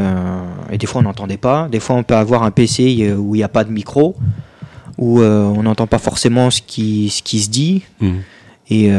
[0.73, 1.69] et des fois, on n'entendait pas.
[1.69, 4.17] Des fois, on peut avoir un PC où il n'y a pas de micro,
[4.97, 7.83] où on n'entend pas forcément ce qui, ce qui se dit.
[8.01, 8.23] Mhm.
[8.71, 8.91] Et,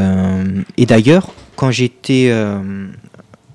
[0.76, 2.32] et d'ailleurs, quand j'étais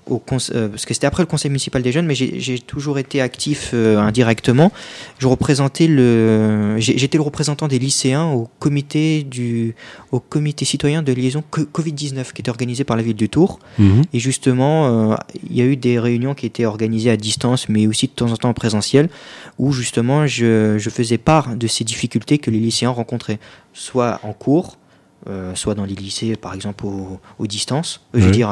[0.10, 0.22] au
[0.54, 3.72] euh, parce que c'était après le conseil municipal des jeunes, mais j'ai toujours été actif
[3.74, 4.72] euh, indirectement.
[5.20, 9.76] Je représentais le, j'étais le représentant des lycéens au comité du,
[10.12, 13.60] au comité citoyen de liaison co- Covid-19 qui était organisé par la ville de Tours.
[13.80, 14.04] Mhm.
[14.14, 15.16] Et justement, euh,
[15.50, 18.32] il y a eu des réunions qui étaient organisées à distance, mais aussi de temps
[18.32, 19.10] en temps en présentiel,
[19.58, 23.40] où justement je, je faisais part de ces difficultés que les lycéens rencontraient,
[23.74, 24.78] soit en cours,
[25.28, 28.50] euh, soit dans les lycées, par exemple, au- aux distances, euh, je veux dire,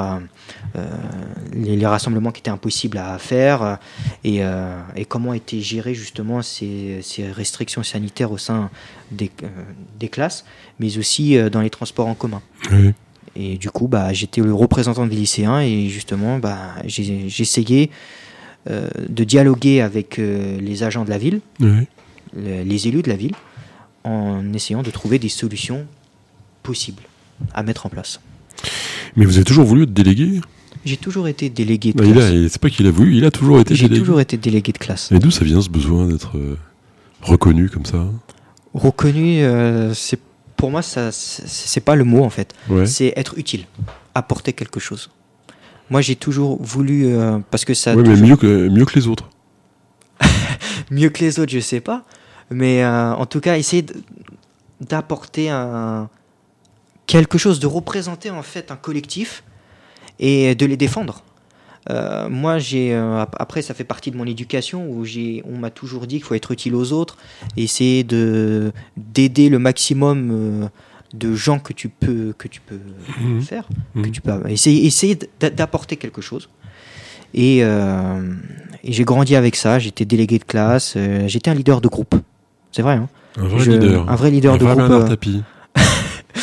[0.76, 0.86] euh,
[1.54, 3.78] les, les rassemblements qui étaient impossibles à faire,
[4.24, 4.42] et,
[4.96, 8.70] et comment étaient gérées justement ces, ces restrictions sanitaires au sein
[9.12, 9.30] des,
[10.00, 10.46] des classes,
[10.80, 12.42] mais aussi dans les transports en commun.
[13.36, 17.90] Et du coup, bah, j'étais le représentant des lycéens et justement, bah, j'essayais
[18.70, 21.42] de dialoguer avec les agents de la ville,
[22.36, 23.36] les élus de la ville,
[24.04, 25.86] en essayant de trouver des solutions
[26.64, 27.04] possibles
[27.54, 28.20] à mettre en place.
[29.16, 30.42] Mais vous avez toujours voulu être délégué?
[30.86, 32.52] J'ai toujours été délégué de Non, il classe.
[32.52, 34.00] C'est pas qu'il a voulu, il a toujours été J'ai délégué.
[34.02, 35.12] toujours été délégué de classe.
[35.12, 36.58] Et d'où ça vient ce besoin d'être euh,
[37.22, 38.06] reconnu comme ça?
[38.74, 40.20] Reconnu, euh, c'est
[40.58, 42.54] pour moi, ça, c'est pas le mot en fait.
[42.70, 42.86] Ouais.
[42.86, 43.66] C'est être utile,
[44.16, 45.10] apporter quelque chose.
[45.90, 48.86] Moi, j'ai toujours voulu, euh, parce que ça, a Ouais, mais toujours- mieux que, mieux
[48.86, 49.30] que les autres.
[50.92, 52.04] mieux que les autres, je sais pas,
[52.50, 53.86] mais euh, en tout cas, essayer
[54.82, 56.10] d'apporter un
[57.14, 59.44] quelque chose, de représenter en fait un collectif
[60.20, 61.24] et de les défendre.
[61.90, 65.58] Euh, moi, j'ai euh, ap- après, ça fait partie de mon éducation où j'ai, on
[65.58, 67.18] m'a toujours dit qu'il faut être utile aux autres,
[67.58, 70.68] essayer de d'aider le maximum euh,
[71.14, 72.80] de gens que tu peux que tu peux
[73.22, 73.42] Mhm.
[73.42, 74.04] faire, Mhm.
[74.06, 76.50] que tu peux essayer essayer d'a- d'apporter quelque chose.
[77.36, 79.78] Et, et j'ai grandi avec ça.
[79.80, 80.96] J'étais délégué de classe,
[81.28, 82.16] j'étais un leader de groupe.
[82.72, 82.94] C'est vrai.
[82.94, 84.10] Hein Un vrai Je- leader.
[84.10, 85.26] un vrai leader un de vrai groupe.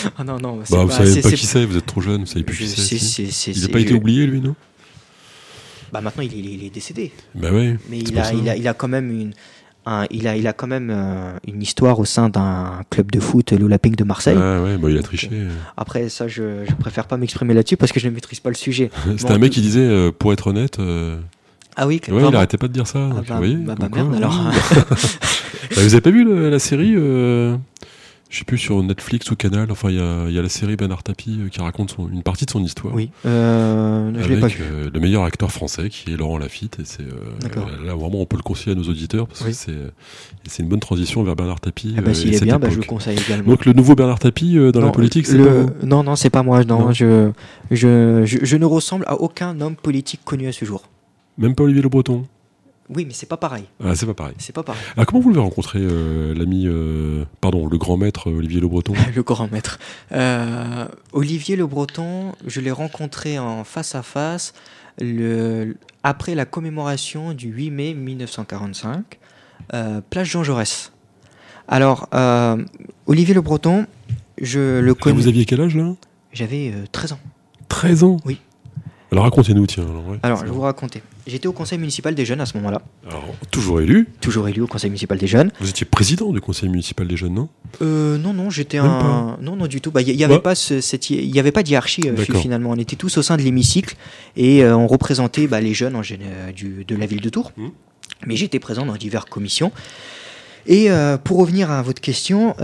[0.18, 2.44] Ah non non, Bah, vous savez pas qui c'est, vous êtes trop jeune, vous savez
[2.44, 3.50] plus qui c'est.
[3.52, 4.54] Il n'a pas été oublié, lui, non?
[5.92, 7.10] Bah maintenant il est, il est décédé.
[7.34, 7.76] Bah ouais.
[7.90, 8.32] Mais il a, ça.
[8.34, 9.32] il, a, il a quand même une,
[9.86, 13.18] un- il a, il a quand même euh, une histoire au sein d'un club de
[13.18, 14.36] foot, l'Olympique de Marseille.
[14.40, 15.28] Ah ouais, bah il a triché.
[15.76, 18.54] Après ça, je, je préfère pas m'exprimer là-dessus parce que je ne maîtrise pas le
[18.54, 18.90] sujet.
[19.16, 21.18] C'était Bon, un mec tout- qui disait, euh, pour être honnête, euh,
[21.74, 23.08] Ah oui, ouais, il arrêtait pas de dire ça.
[23.10, 24.44] Ah donc, bah, vous voyez, bah, bah, quoi, merde alors.
[25.70, 27.56] Bah, vous avez pas vu le- la série euh,
[28.30, 29.72] Je sais plus sur Netflix ou Canal.
[29.72, 32.08] Enfin, il y a, il y a la série Bernard Tapie euh, qui raconte son-
[32.08, 32.94] une partie de son histoire.
[32.94, 34.62] oui, euh, je l'ai Avec pas vu.
[34.62, 38.26] euh, le meilleur acteur français qui est Laurent Lafitte et c'est euh, là vraiment on
[38.26, 39.48] peut le conseiller à nos auditeurs parce Oui.
[39.50, 39.74] que c'est
[40.46, 42.68] c'est une bonne transition vers Bernard Tapie Ah bah, euh, S'il est cette bien, bah,
[42.70, 43.50] je le conseille également.
[43.50, 46.30] donc le nouveau Bernard Tapie euh, dans la politique c'est pas vous Non, non, c'est
[46.30, 46.62] pas moi.
[46.64, 46.92] Non, Non.
[46.92, 47.32] Je,
[47.72, 50.84] je, je, je ne ressemble à aucun homme politique connu à ce jour.
[51.36, 52.26] même pas Olivier Le Breton
[52.92, 53.64] Oui, mais c'est pas pareil.
[53.84, 54.82] ah c'est pas pareil C'est pas pareil.
[54.96, 58.66] ah, comment vous l'avez rencontré euh, l'ami euh, pardon le grand maître euh, Olivier Le
[58.68, 59.78] Breton Le grand maître.
[60.12, 64.52] Euh, Olivier Le Breton, je l'ai rencontré en face à face
[65.00, 69.18] le, après la commémoration du 8 mai 1945,
[69.74, 70.92] euh, place Jean Jaurès.
[71.68, 72.08] Alors,
[73.06, 73.86] Olivier Le Breton,
[74.40, 75.14] je le Ah, connais.
[75.16, 75.94] vous aviez quel âge là?
[76.32, 77.20] J'avais euh, 13 ans.
[77.68, 78.16] 13 ans?
[78.24, 78.40] Oui.
[79.12, 80.18] alors racontez-nous tiens alors, ouais.
[80.24, 81.02] Alors, je vais vous raconter.
[81.26, 84.66] J'étais au conseil municipal des jeunes à ce moment-là, Alors, toujours élu toujours élu au
[84.66, 85.50] conseil municipal des jeunes.
[85.60, 87.48] vous étiez président du conseil municipal des jeunes non?
[87.82, 89.36] Euh, non, non, j'étais un.
[89.40, 89.90] Non, non, du tout.
[89.90, 90.40] Bah, Il n'y avait, Ouais.
[90.40, 92.70] pas ce- cette hi- il y avait pas de hiérarchie euh, finalement.
[92.70, 93.94] On était tous au sein de l'hémicycle
[94.36, 97.52] et euh, on représentait bah, les jeunes en euh, du, de la ville de Tours.
[97.56, 97.70] Mhm.
[98.26, 99.72] Mais j'étais présent dans diverses commissions.
[100.66, 100.88] Et
[101.24, 102.54] pour revenir à votre question,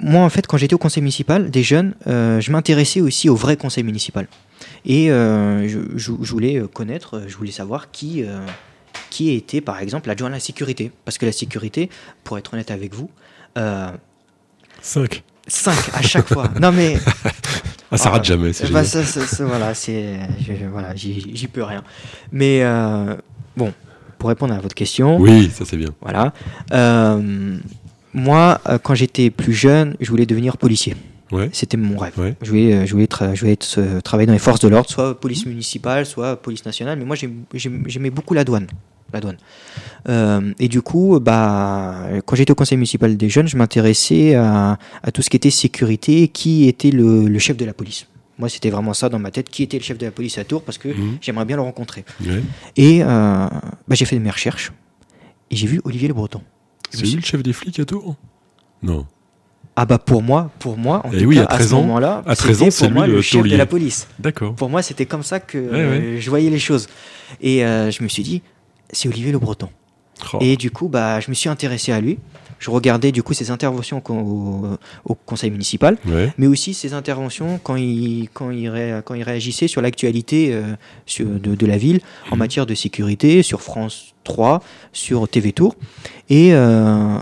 [0.00, 3.56] moi en fait, quand j'étais au conseil municipal des jeunes, je m'intéressais aussi au vrai
[3.56, 4.26] conseil municipal.
[4.86, 8.22] Et euh, je, je- je voulais euh, connaître, euh, je voulais savoir qui.
[8.24, 8.40] euh,
[9.10, 11.88] qui était par exemple l'adjoint à la sécurité Parce que la sécurité,
[12.24, 13.08] pour être honnête avec vous,
[13.56, 13.88] euh,
[14.82, 16.48] 5 5 à chaque fois.
[16.60, 16.98] Non mais
[17.90, 18.86] ah ça rate jamais c'est bah, génial.
[18.86, 20.18] ça, ça- ça, voilà, c'est
[20.70, 21.82] voilà, j'y peux rien.
[22.32, 22.62] Mais
[23.56, 23.72] bon,
[24.18, 26.34] pour répondre à votre question, oui ça c'est bien voilà.
[26.72, 27.56] Euh,
[28.12, 30.96] moi, quand j'étais plus jeune, je voulais devenir policier.
[31.32, 32.12] Ouais C'était mon rêve.
[32.18, 32.34] Ouais.
[32.42, 34.88] Je voulais, je voulais, tra- je voulais être, euh, travailler dans les forces de l'ordre,
[34.90, 36.98] soit police municipale, soit police nationale.
[36.98, 38.66] Mais moi, j'aim- j'aim- j'aimais beaucoup la douane.
[39.12, 39.38] La douane.
[40.08, 44.78] Euh, et du coup, bah, quand j'étais au conseil municipal des jeunes, je m'intéressais à,
[45.02, 48.06] à tout ce qui était sécurité, qui était le, le chef de la police.
[48.38, 49.48] Moi, c'était vraiment ça dans ma tête.
[49.48, 51.18] Qui était le chef de la police à Tours Parce que Mhm.
[51.20, 52.04] j'aimerais bien le rencontrer.
[52.24, 52.42] Ouais.
[52.76, 54.72] Et euh, bah, j'ai fait mes recherches.
[55.50, 56.42] Et j'ai vu Olivier Le Breton.
[56.90, 58.14] C'est lui le chef des flics à Tours?
[58.82, 59.06] Non.
[59.80, 61.82] Ah bah pour moi, pour moi, en Eh tout oui, cas, à 13 ce ans-
[61.82, 64.08] moment-là, à 13 ans, c'était c'est pour moi le le chef de la police.
[64.18, 64.54] D'accord.
[64.54, 66.88] Pour moi, c'était comme ça que Ouais, euh, je voyais les choses.
[67.40, 68.42] Et euh, je me suis dit,
[68.90, 69.68] c'est Olivier Le Breton.
[70.34, 70.38] Oh.
[70.40, 72.18] Et du coup, bah, je me suis intéressé à lui.
[72.58, 76.32] Je regardais du coup ses interventions au, conseil municipal, Ouais.
[76.38, 80.74] mais aussi ses interventions quand il, quand il, ré- quand il réagissait sur l'actualité euh,
[81.20, 82.38] de, de la ville en Mhm.
[82.40, 84.60] matière de sécurité, sur France 3,
[84.92, 85.76] sur TV Tour.
[86.30, 87.18] Et euh,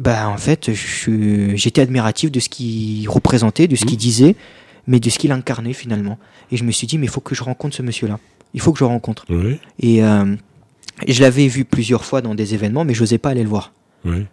[0.00, 0.70] bah, en fait,
[1.54, 3.88] j'étais admiratif de ce qu'il représentait, de ce Mhm.
[3.88, 4.36] qu'il disait,
[4.86, 6.18] mais de ce qu'il incarnait finalement.
[6.50, 8.18] Et je me suis dit, mais il faut que je rencontre ce monsieur-là.
[8.54, 9.24] Il faut que je le rencontre.
[9.80, 10.34] Et, euh,
[11.06, 13.48] et je l'avais vu plusieurs fois dans des événements, mais je n'osais pas aller le
[13.48, 13.72] voir.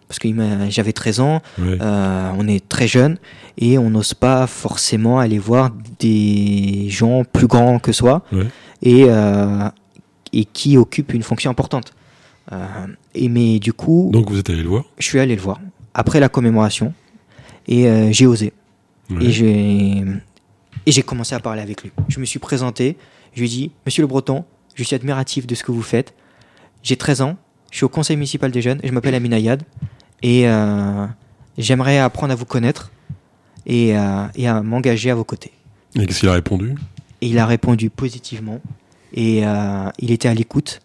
[0.08, 0.28] Parce que
[0.70, 3.18] j'avais 13 ans, euh, on est très jeune,
[3.58, 8.24] et on n'ose pas forcément aller voir des gens plus grands que soi,
[8.82, 9.68] et, euh,
[10.32, 11.92] et qui occupent une fonction importante.
[12.52, 14.84] Euh, et mais du coup, Donc vous êtes allé le voir?
[14.98, 15.60] je suis allé le voir,
[15.94, 16.92] après la commémoration,
[17.66, 18.52] et euh, j'ai osé.
[19.10, 19.24] Ouais.
[19.24, 20.04] Et j'ai
[20.88, 21.90] et j'ai commencé à parler avec lui.
[22.08, 22.96] Je me suis présenté,
[23.34, 26.14] je lui ai dit Monsieur Le Breton, je suis admiratif de ce que vous faites.
[26.84, 27.36] J'ai 13 ans,
[27.72, 29.62] je suis au conseil municipal des jeunes, je m'appelle Amina Yad
[30.22, 31.06] et euh,
[31.58, 32.92] j'aimerais apprendre à vous connaître
[33.66, 35.50] et, euh, et à m'engager à vos côtés.
[35.96, 36.74] Et qu'est-ce qu'il a répondu?
[37.20, 38.60] Et il a répondu positivement.
[39.14, 40.80] Et euh, il était à l'écoute.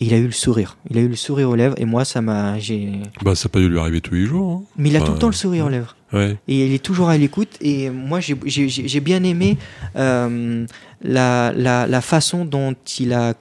[0.00, 0.76] Et il a eu le sourire.
[0.90, 1.74] Il a eu le sourire aux lèvres.
[1.78, 2.58] Et moi, ça m'a.
[2.58, 4.52] j'ai- Bah, ça n'a pas dû lui arriver tous les jours.
[4.52, 4.62] hein.
[4.76, 5.96] Mais il a Enfin, tout le temps le sourire aux lèvres.
[6.12, 6.36] Ouais.
[6.46, 7.56] Et il est toujours à l'écoute.
[7.60, 9.58] Et moi, j'ai- j'ai j'ai- bien aimé
[9.96, 10.64] euh,
[11.02, 13.34] la, la, la façon dont il a,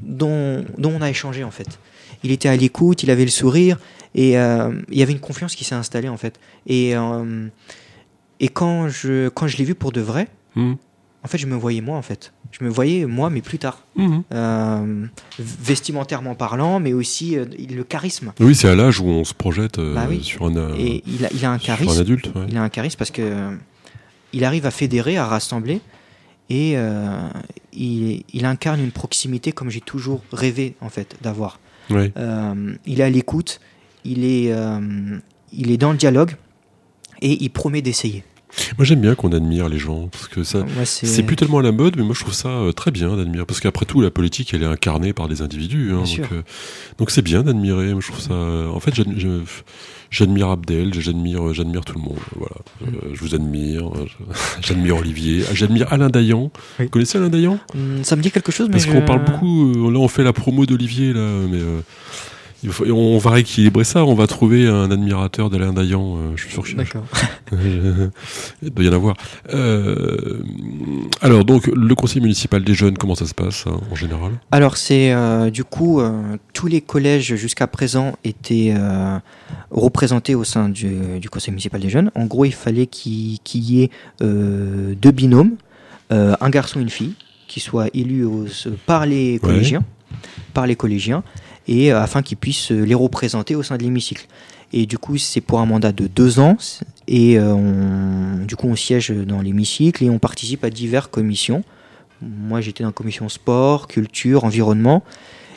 [0.00, 1.78] dont, dont on a échangé en fait.
[2.24, 3.78] Il était à l'écoute, il avait le sourire,
[4.14, 6.38] et euh, il y avait une confiance qui s'est installée en fait.
[6.66, 7.46] Et euh,
[8.40, 10.76] et quand je quand je l'ai vu pour de vrai, Mhm.
[11.24, 12.32] en fait, je me voyais moi en fait.
[12.50, 14.22] Je me voyais moi, mais plus tard, Mhm.
[14.32, 15.06] Euh,
[15.38, 18.32] vestimentairement parlant, mais aussi euh, le charisme.
[18.40, 20.22] Oui, c'est à l'âge où on se projette euh, Bah oui.
[20.22, 22.00] sur, un, euh, Et il a, il a un sur un charisme.
[22.00, 22.26] adulte.
[22.34, 22.46] ouais.
[22.48, 23.50] Il a un charisme parce que euh,
[24.32, 25.80] il arrive à fédérer, à rassembler,
[26.50, 27.18] et euh,
[27.72, 31.60] il, il incarne une proximité comme j'ai toujours rêvé en fait d'avoir.
[31.90, 33.60] Euh, il est à l'écoute,
[34.04, 35.18] il est, euh,
[35.52, 36.34] il est dans le dialogue
[37.22, 38.24] et il promet d'essayer.
[38.76, 40.64] Moi, j'aime bien qu'on admire les gens parce que ça.
[40.84, 43.44] C'est plus tellement à la mode, mais moi je trouve ça euh, très bien d'admirer.
[43.44, 45.92] Parce qu'après tout, la politique, elle est incarnée par des individus.
[45.92, 46.42] hein, donc euh,
[46.98, 47.92] donc c'est bien d'admirer.
[47.92, 48.32] Moi je trouve ça.
[48.32, 48.92] euh, En fait,
[50.10, 52.18] j'admire Abdel, j'admire, j'admire tout le monde.
[52.36, 52.56] Voilà.
[52.82, 53.90] Euh, je vous admire.
[54.62, 55.44] J'admire Olivier.
[55.54, 56.50] J'admire Alain Dayan.
[56.78, 56.84] Oui.
[56.86, 57.58] Vous connaissez Alain Dayan?
[57.74, 59.90] Hum, ça me dit quelque chose, mais Parce qu'on parle beaucoup.
[59.90, 61.58] là, on fait la promo d'Olivier là, mais.
[61.60, 61.80] euh,
[62.64, 66.42] il faut- on va rééquilibrer ça, on va trouver un admirateur d'Alain Dayan, euh, je
[66.44, 67.04] suis sûr que D'accord.
[68.62, 69.16] il doit y en avoir.
[69.54, 70.40] Euh,
[71.20, 74.32] alors, donc, le conseil municipal des jeunes, comment ça se passe hein, en général?
[74.50, 76.00] Alors c'est euh, du coup
[76.52, 78.74] tous les collèges jusqu'à présent étaient
[79.70, 82.10] représentés au sein du, du conseil municipal des jeunes.
[82.14, 83.90] En gros, il fallait qu'il y ait
[84.20, 85.52] deux binômes,
[86.10, 87.14] un garçon et une fille,
[87.46, 88.26] qui soient élus
[88.86, 89.84] par les collégiens,
[90.54, 91.22] par les collégiens,
[91.68, 94.26] et euh, afin qu'ils puissent euh, les représenter au sein de l'hémicycle.
[94.72, 96.56] Et du coup, c'est pour un mandat de deux ans.
[97.06, 101.62] Et euh, du coup, on siège dans l'hémicycle et on participe à diverses commissions.
[102.20, 105.04] Moi, j'étais dans la commission sport, culture, environnement.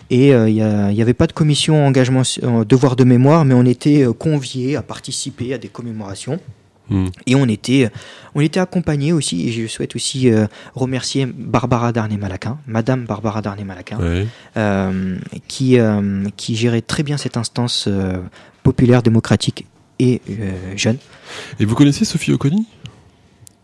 [0.10, 2.24] Et il n'y avait pas de commission engagement,
[2.67, 6.38] devoir de mémoire, mais on était conviés à participer à des commémorations.
[6.91, 7.08] Hmm.
[7.25, 7.89] Et on était,
[8.36, 13.97] on était accompagnés aussi, et je souhaite aussi euh, remercier Barbara Darnay-Malaquin, Madame Barbara Darnay-Malaquin,
[13.97, 14.27] Ouais.
[14.58, 17.88] euh, qui, euh, qui gérait très bien cette instance
[18.62, 19.65] populaire, démocratique
[19.99, 20.21] et
[20.75, 20.97] jeune.
[21.60, 22.67] Et vous connaissez Sophie Oconi?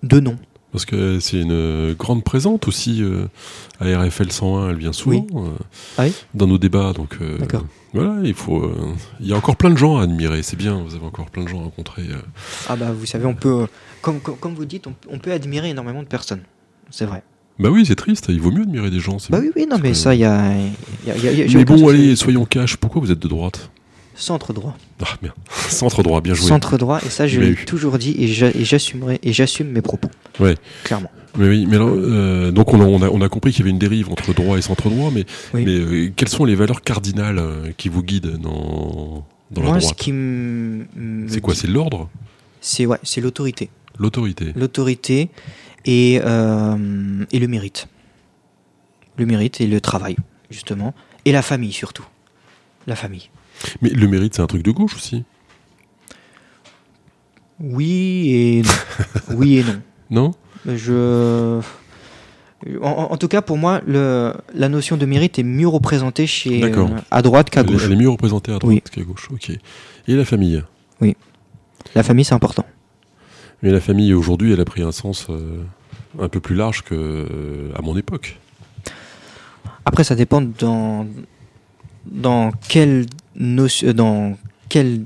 [0.04, 0.38] Deux noms.
[0.71, 3.25] Parce que c'est une grande présente aussi euh,
[3.80, 5.49] à RFL 101, elle vient souvent euh,
[5.97, 6.91] Ah oui dans nos débats.
[6.93, 7.38] Donc euh,
[7.93, 8.69] voilà, il faut.
[9.21, 11.43] il y a encore plein de gens à admirer, c'est bien, vous avez encore plein
[11.43, 12.03] de gens à rencontrer.
[12.67, 13.65] Ah bah vous savez, on peut,
[14.01, 16.41] comme, comme, comme vous dites, on, on peut admirer énormément de personnes.
[16.91, 17.23] C'est vrai.
[17.60, 19.17] Bah oui, c'est triste, il vaut mieux admirer des gens.
[19.30, 20.51] Bah oui, oui, non, mais ça, il y a.
[21.08, 23.01] y a- il y a- il y a- j'ai Mais bon, allez, soyons cash, pourquoi
[23.01, 23.71] vous êtes de droite?
[24.19, 24.75] Centre droit.
[25.01, 25.15] Ah
[25.69, 26.47] centre droit, bien joué.
[26.47, 29.82] Centre droit, et ça, je l'ai toujours dit, et j'a- et j'assumerai, et j'assume mes
[29.82, 30.10] propos.
[30.39, 30.56] Ouais.
[30.84, 31.12] Clairement.
[31.38, 33.63] Mais oui, mais alors, euh, donc on a, on, a, on a compris qu'il y
[33.63, 35.65] avait une dérive entre droit et centre droit, mais, Oui.
[35.65, 39.80] mais euh, quelles sont les valeurs cardinales euh, qui vous guident dans, dans la Moi,
[39.82, 40.12] ce droite qui
[41.32, 42.10] C'est quoi C'est l'ordre
[42.60, 43.69] C'est ouais, c'est l'autorité.
[43.99, 45.30] L'autorité L'autorité
[45.86, 47.88] et, euh, et le mérite.
[49.17, 50.15] Le mérite et le travail,
[50.49, 50.95] justement.
[51.25, 52.06] Et la famille, surtout.
[52.88, 53.30] La famille.
[53.82, 55.24] Mais le mérite, c'est un truc de gauche aussi
[57.60, 59.36] Oui et non.
[59.36, 59.82] oui et non.
[60.10, 60.32] Non?
[60.65, 61.62] Je.
[62.82, 66.88] En, tout cas, pour moi, le, la notion de mérite est mieux représentée chez, euh,
[67.12, 67.84] à droite qu'à gauche.
[67.86, 68.82] elle est mieux représentée à droite Oui.
[68.91, 69.52] qu'à gauche, ok.
[70.08, 70.63] Et la famille?
[71.96, 72.65] La famille, c'est important.
[73.63, 75.63] Mais la famille, aujourd'hui, elle a pris un sens euh,
[76.20, 78.39] un peu plus large que euh, à mon époque.
[79.86, 81.08] Après, ça dépend dans,
[82.06, 83.06] dans, quel,
[83.38, 84.38] notion- dans
[84.69, 85.02] quel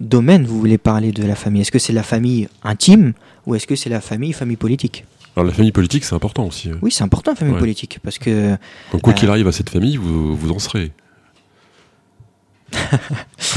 [0.00, 1.62] domaine vous voulez parler de la famille?
[1.62, 3.12] Est-ce que c'est la famille intime
[3.46, 5.04] ou est-ce que c'est la famille, famille politique?
[5.36, 6.70] Alors la famille politique, c'est important aussi.
[6.70, 6.74] euh.
[6.82, 7.60] Oui, c'est important, la famille Ouais.
[7.60, 8.56] politique, parce que
[8.92, 9.16] Donc quoi Euh.
[9.16, 10.92] qu'il arrive à cette famille, vous, vous en serez.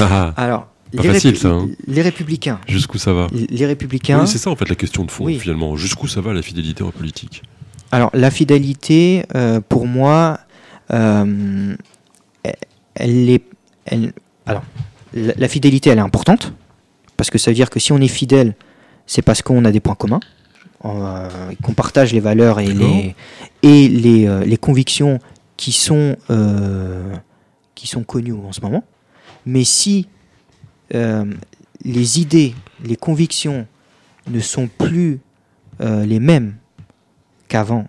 [0.00, 1.68] ah, alors Pas les, facile, ça, hein.
[1.86, 3.26] les républicains, Jusqu'où ça va?
[3.32, 4.20] Les républicains.
[4.20, 5.38] Oui, c'est ça en fait la question de fond Oui.
[5.38, 5.76] finalement.
[5.76, 7.42] Jusqu'où ça va la fidélité en politique?
[7.92, 10.38] Alors, la fidélité, euh, pour moi,
[10.92, 11.76] euh,
[12.94, 13.44] elle est.
[13.86, 14.12] Elle,
[14.46, 14.62] alors,
[15.12, 16.52] la, la fidélité, elle est importante,
[17.16, 18.54] parce que ça veut dire que si on est fidèle,
[19.06, 20.20] c'est parce qu'on a des points communs,
[20.84, 23.14] euh, qu'on partage les valeurs et les,
[23.62, 25.18] et les, euh, les convictions
[25.56, 27.14] qui sont, euh,
[27.74, 28.84] qui sont connues en ce moment.
[29.46, 30.08] Mais si
[30.90, 33.66] les idées, les convictions
[34.30, 35.20] ne sont plus
[35.80, 36.54] les mêmes
[37.48, 37.86] qu'avant,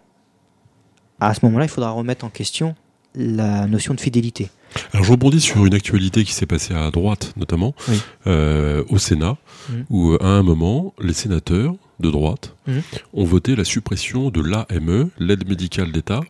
[1.20, 2.76] à ce moment-là, il faudra remettre en question
[3.14, 4.50] la notion de fidélité.
[4.94, 8.00] Alors je rebondis sur une actualité qui s'est passée à droite notamment, Oui.
[8.28, 9.38] euh, au Sénat,
[9.70, 9.86] Mhm.
[9.90, 12.82] où euh, à un moment les sénateurs de droite Mhm.
[13.14, 16.22] ont voté la suppression de l'AME, l'aide médicale d'État.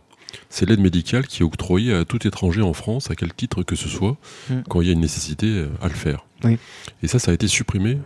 [0.49, 3.75] C'est l'aide médicale qui est octroyée à tout étranger en France, à quel titre que
[3.75, 4.17] ce soit,
[4.49, 4.63] Mhm.
[4.69, 6.25] quand il y a une nécessité euh, à le faire.
[6.43, 6.57] Oui.
[7.01, 7.97] Et ça, ça a été supprimé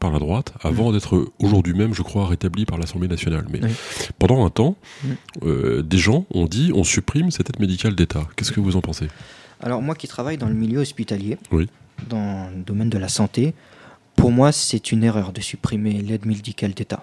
[0.00, 3.46] par la droite, avant d'être aujourd'hui même, je crois, rétabli par l'Assemblée nationale.
[3.50, 3.70] Mais Oui.
[4.18, 4.76] pendant un temps,
[5.44, 8.26] euh, des gens ont dit on supprime cette aide médicale d'État.
[8.34, 9.06] Qu'est-ce que vous en pensez?
[9.60, 11.68] Alors moi qui travaille dans le milieu hospitalier, Oui.
[12.08, 13.54] dans le domaine de la santé,
[14.16, 17.02] pour moi c'est une erreur de supprimer l'aide médicale d'État.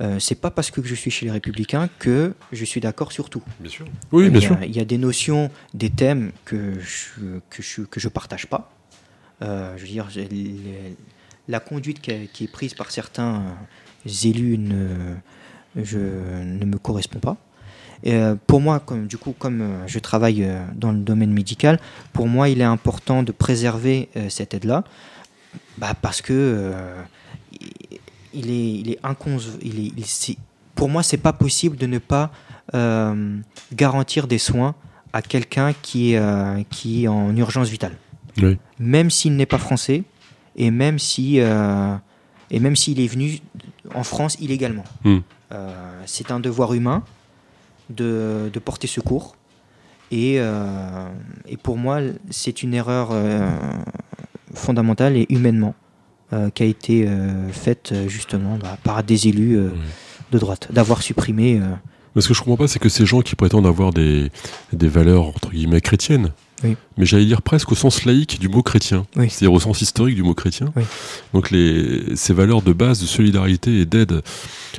[0.00, 3.28] Euh, c'est pas parce que je suis chez les Républicains que je suis d'accord sur
[3.30, 3.42] tout.
[3.58, 3.84] Bien sûr.
[4.12, 4.58] Oui, bien il y a, sûr.
[4.62, 8.70] Il y a des notions, des thèmes que je que je, que je partage pas.
[9.42, 10.94] Euh, je veux dire, les-
[11.48, 13.42] la conduite qui, est- qui est prise par certains
[14.24, 15.14] élus ne,
[15.74, 17.36] je, ne me correspond pas.
[18.04, 21.32] Et, euh, pour moi, comme, du coup, comme euh, je travaille euh, dans le domaine
[21.32, 21.78] médical,
[22.12, 24.84] pour moi, il est important de préserver cette aide-là,
[25.78, 26.72] bah, parce que
[28.34, 28.98] il est, il est
[29.62, 30.36] il est- il- c'est-
[30.74, 32.30] pour moi, c'est pas possible de ne pas
[32.74, 33.38] euh,
[33.72, 34.74] garantir des soins
[35.14, 37.96] à quelqu'un qui, est, euh, qui est en urgence vitale,
[38.42, 38.58] Oui.
[38.78, 40.02] même s'il n'est pas français
[40.54, 41.94] et même si euh,
[42.50, 43.38] et même s'il est venu
[43.94, 44.84] en France illégalement.
[45.04, 45.18] Hmm.
[46.04, 47.02] C'est un devoir humain
[47.90, 49.36] de, de porter secours.
[50.10, 51.08] Et, euh,
[51.46, 53.50] et pour moi, c'est une erreur euh,
[54.54, 55.74] fondamentale et humainement
[56.32, 57.06] euh, qui a été
[57.52, 59.78] faite justement bah, par des élus Oui.
[60.32, 61.60] de droite, d'avoir supprimé.
[62.14, 64.30] Mais ce que je comprends pas, c'est que ces gens qui prétendent avoir des,
[64.72, 66.32] des valeurs entre guillemets chrétiennes,
[66.64, 66.76] Oui.
[66.96, 69.30] mais j'allais dire presque au sens laïque du mot chrétien, Oui.
[69.30, 70.72] c'est-à-dire au sens historique du mot chrétien.
[70.76, 70.82] Oui.
[71.32, 74.22] Donc les, ces valeurs de base de solidarité et d'aide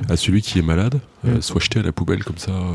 [0.08, 2.74] à celui qui est malade euh, soient jetées à la poubelle comme ça, euh,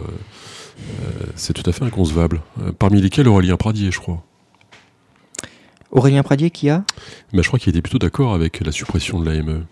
[0.79, 2.41] euh, c'est tout à fait inconcevable.
[2.61, 4.23] Euh, parmi lesquels Aurélien Pradier, je crois.
[5.91, 6.83] Aurélien Pradier qui a?
[7.31, 9.65] Mais je crois qu'il était plutôt d'accord avec la suppression de l'AME.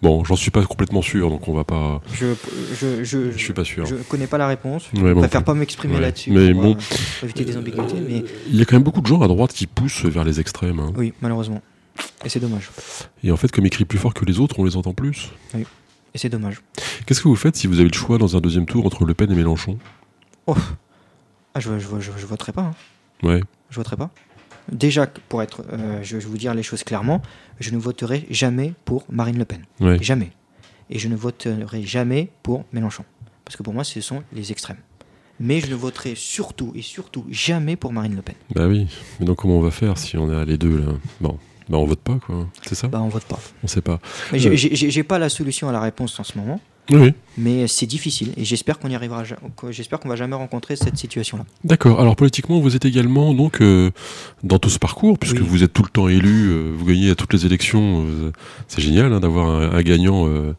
[0.00, 2.00] Bon, j'en suis pas complètement sûr, donc on va pas.
[2.12, 2.26] Je
[2.72, 3.84] je, je, Je suis pas sûr.
[3.84, 4.84] je connais pas la réponse.
[4.92, 6.00] Ouais, je non préfère pas m'exprimer Ouais.
[6.00, 6.76] là-dessus Mais pour, bon.
[6.76, 7.96] euh, éviter des ambiguïtés.
[8.08, 10.38] Mais Il y a quand même beaucoup de gens à droite qui poussent vers les
[10.38, 10.78] extrêmes.
[10.78, 10.92] hein.
[10.96, 11.60] oui, malheureusement.
[12.24, 12.70] Et c'est dommage.
[13.24, 15.30] Et en fait, comme ils crient plus fort que les autres, on les entend plus.
[15.56, 16.60] Et c'est dommage.
[17.06, 19.14] Qu'est-ce que vous faites si vous avez le choix dans un deuxième tour entre Le
[19.14, 19.78] Pen et Mélenchon?
[20.46, 20.54] Oh.
[21.54, 22.62] Ah, je, je, je, je voterai pas.
[22.62, 22.74] hein.
[23.26, 23.42] Ouais.
[23.70, 24.10] Je voterai pas.
[24.70, 27.20] Déjà, pour être, euh, je, je vais vous dire les choses clairement,
[27.60, 29.62] je ne voterai jamais pour Marine Le Pen.
[30.00, 30.30] Jamais.
[30.90, 33.04] Et je ne voterai jamais pour Mélenchon.
[33.44, 34.78] Parce que pour moi, ce sont les extrêmes.
[35.40, 38.34] Mais je ne voterai surtout et surtout jamais pour Marine Le Pen.
[38.54, 38.86] Bah oui.
[39.20, 40.92] Mais donc comment on va faire si on est à les deux là?
[41.20, 41.38] Bon.
[41.68, 42.48] Bah on vote pas quoi.
[42.66, 42.88] C'est ça?
[42.88, 43.38] Bah, on vote pas.
[43.62, 44.00] On sait pas.
[44.32, 44.56] Mais Euh.
[44.56, 46.60] j'ai pas la solution à la réponse en ce moment.
[46.90, 47.12] Oui.
[47.36, 48.32] Mais c'est difficile.
[48.36, 49.22] Et j'espère qu'on y arrivera.
[49.70, 51.44] J'espère qu'on va jamais rencontrer cette situation-là.
[51.64, 52.00] D'accord.
[52.00, 53.90] Alors politiquement, vous êtes également donc euh,
[54.42, 55.46] dans tout ce parcours, puisque Oui.
[55.46, 58.04] vous êtes tout le temps élu, euh, vous gagnez à toutes les élections.
[58.06, 58.32] euh,
[58.68, 60.54] c'est génial hein, d'avoir un, un gagnant euh,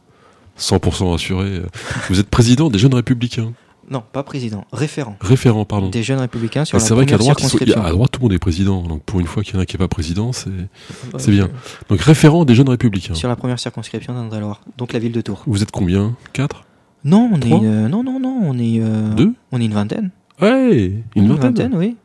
[0.60, 1.62] 100% assuré.
[2.10, 3.54] Vous êtes président des Jeunes Républicains.
[3.90, 4.66] Non, pas président.
[4.72, 5.16] Référent.
[5.20, 5.90] Référent, pardon.
[5.90, 8.40] Des jeunes républicains sur Ah, la c'est vrai qu'à droite, à tout le monde est
[8.40, 8.84] président.
[8.84, 10.50] Donc pour une fois qu'il y en a qui n'est pas président, c'est
[11.18, 11.50] c'est bien.
[11.90, 13.16] donc référent des Jeunes Républicains.
[13.16, 14.62] Sur la première circonscription d'Indre-et-Loire.
[14.78, 15.44] Donc la ville de Tours.
[15.48, 16.16] Vous êtes combien?
[16.34, 16.66] Quatre?
[17.04, 17.66] Non, on est.
[17.66, 18.40] Euh, non, non, non.
[18.44, 18.80] On est.
[18.80, 19.34] euh, Deux?
[19.52, 20.12] On est une vingtaine.
[20.42, 21.74] Ouais, une vingtaine.
[21.76, 21.96] oui.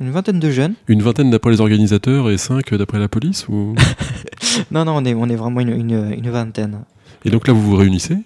[0.00, 0.74] Une vingtaine de jeunes.
[0.88, 3.74] Une vingtaine d'après les organisateurs et cinq d'après la police ou...
[4.72, 6.80] Non, non, on est, on est vraiment une, une, une vingtaine.
[7.24, 8.16] Et donc là, vous vous réunissez?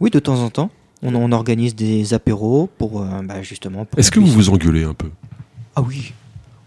[0.00, 0.70] Oui, de temps en temps.
[1.04, 3.86] On, on organise des apéros pour euh, bah, justement.
[3.96, 5.10] Est-ce que vous vous engueulez un peu?
[5.76, 6.12] Ah oui.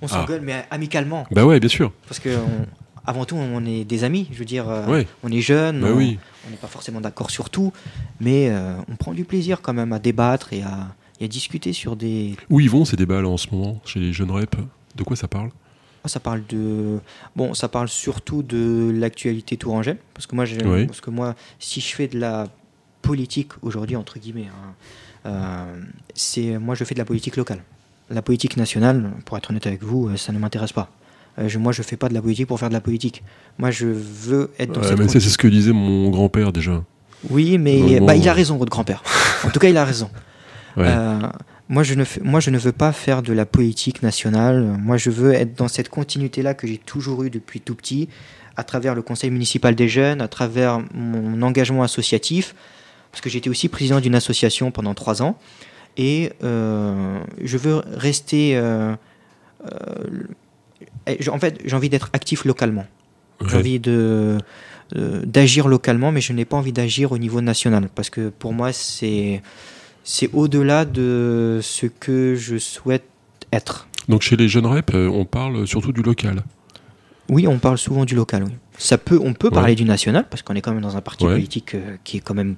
[0.01, 1.25] On s'engueule, mais amicalement.
[1.31, 1.91] Bah ouais, bien sûr.
[2.07, 2.67] Parce que on-
[3.09, 4.27] avant tout, on est des amis.
[4.31, 5.07] Je veux dire, euh, Ouais.
[5.23, 5.81] on est jeunes.
[5.81, 6.19] Bah on oui.
[6.51, 7.73] n'est pas forcément d'accord sur tout,
[8.19, 11.73] mais euh, on prend du plaisir quand même à débattre et à, et à discuter
[11.73, 12.35] sur des.
[12.51, 14.57] Où ils vont ces débats là en ce moment chez les jeunes reps?
[14.95, 15.49] De quoi ça parle?
[16.03, 16.99] Ah, ça parle de.
[17.35, 20.85] Bon, ça parle surtout de l'actualité tourangelle, parce que moi, Oui.
[20.85, 22.47] parce que moi, si je fais de la
[23.07, 24.73] politique aujourd'hui entre guillemets, hein,
[25.25, 25.81] euh,
[26.13, 27.59] c'est moi je fais de la politique locale.
[28.09, 30.89] La politique nationale, pour être honnête avec vous, euh, ça ne m'intéresse pas.
[31.39, 33.21] Euh, je- moi, je fais pas de la politique pour faire de la politique.
[33.57, 36.83] Moi, je veux être dans Ouais, cette mais c'est ce que disait mon grand-père déjà.
[37.29, 39.03] Oui, mais bah, il a raison, votre grand-père.
[39.43, 40.09] En tout cas, il a raison.
[40.77, 40.85] Ouais.
[40.87, 41.19] Euh,
[41.67, 44.77] moi, je ne fais- moi, je ne veux pas faire de la politique nationale.
[44.81, 48.07] Moi, je veux être dans cette continuité-là que j'ai toujours eue depuis tout petit,
[48.55, 52.55] à travers le conseil municipal des jeunes, à travers mon engagement associatif,
[53.17, 55.39] parce que j'étais aussi président d'une association pendant trois ans.
[55.97, 58.55] Et euh, je veux rester.
[58.55, 58.95] euh,
[59.65, 62.85] euh, en fait, j'ai envie d'être actif localement.
[63.41, 63.55] J'ai Ouais.
[63.55, 64.37] envie de
[65.25, 68.71] d'agir localement, mais je n'ai pas envie d'agir au niveau national parce que pour moi
[68.71, 69.41] c'est
[70.05, 73.03] c'est au-delà de ce que je souhaite
[73.51, 73.87] être.
[74.07, 76.41] Donc chez les jeunes reps, on parle surtout du local.
[77.29, 78.43] Oui, on parle souvent du local.
[78.45, 78.53] Oui.
[78.77, 79.53] Ça peut, on peut Ouais.
[79.53, 81.33] parler du national parce qu'on est quand même dans un parti Ouais.
[81.33, 82.55] politique euh, qui est quand même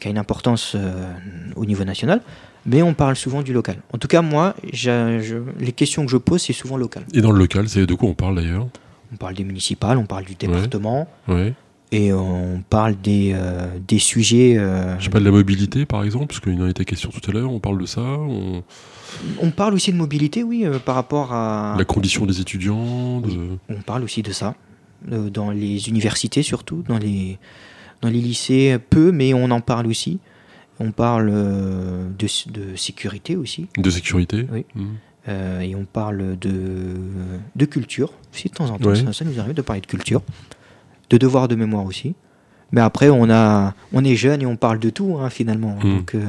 [0.00, 1.10] qui a une importance euh,
[1.56, 2.20] au niveau national,
[2.66, 3.76] mais on parle souvent du local.
[3.92, 7.04] En tout cas, moi, je- les questions que je pose, c'est souvent local.
[7.14, 8.66] Et dans le local, c'est de quoi on parle d'ailleurs?
[9.12, 11.54] On parle des municipales, on parle du département Ouais.
[11.92, 14.56] et on parle des, euh, des sujets.
[14.58, 17.32] euh, Je pas de la mobilité par exemple, parce qu'il en était question tout à
[17.32, 17.50] l'heure.
[17.50, 18.02] On parle de ça.
[18.02, 18.62] On...
[19.40, 21.74] on parle aussi de mobilité, oui, euh, par rapport à.
[21.78, 23.20] La condition des étudiants.
[23.20, 23.56] De...
[23.70, 24.54] On parle aussi de ça
[25.08, 27.38] dans les universités surtout, dans les
[28.02, 30.18] dans les lycées peu, mais on en parle aussi.
[30.80, 33.68] On parle euh, de, de sécurité aussi.
[33.78, 34.46] de sécurité.
[34.52, 34.64] Oui.
[34.74, 34.86] Mhm.
[35.28, 36.50] Euh, et on parle de,
[37.56, 38.90] de culture aussi de temps en temps.
[38.90, 38.96] Ouais.
[38.96, 40.20] Ça, ça nous arrive de parler de culture,
[41.10, 42.14] de devoir de mémoire aussi.
[42.72, 45.76] Mais après, on, a, on est jeune et on parle de tout hein, finalement.
[45.82, 45.96] Hmm.
[45.96, 46.24] Donc, euh,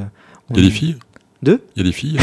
[0.51, 0.95] Il y a des filles?
[1.43, 2.17] Deux Il y a des filles?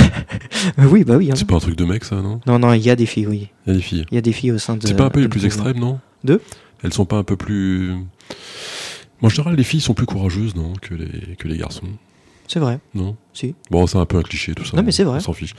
[0.79, 1.31] Euh, Oui, bah oui.
[1.31, 1.35] hein.
[1.37, 2.41] C'est pas un truc de mec ça, non?
[2.47, 3.49] Non, non, il y a des filles, oui.
[3.67, 4.07] Il y a des filles.
[4.11, 4.87] Il y a des filles au sein de.
[4.87, 5.99] C'est pas un peu les plus extrêmes, non?
[6.25, 6.41] Deux
[6.83, 7.95] Elles sont pas un peu plus.
[9.21, 11.87] En général, les filles sont plus courageuses, non, que les, que les garçons.
[12.49, 12.81] C'est vrai.
[12.95, 13.55] Non Si.
[13.71, 14.77] Bon, c'est un peu un cliché tout ça.
[14.77, 15.19] Non, mais c'est vrai.
[15.19, 15.55] On s'en fiche.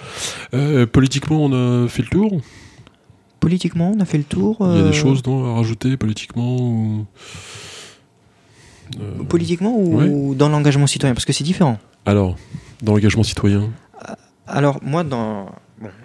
[0.54, 2.42] Euh, politiquement, on a fait le tour?
[3.40, 4.58] Politiquement, on a fait le tour.
[4.60, 7.06] Il y a euh, des choses non, à rajouter politiquement ou...
[9.00, 11.16] Euh, Politiquement ou dans l'engagement citoyen?
[11.16, 11.80] Parce que c'est différent.
[12.06, 12.36] Alors,
[12.82, 13.72] dans l'engagement citoyen?
[14.46, 15.50] Alors, moi, dans.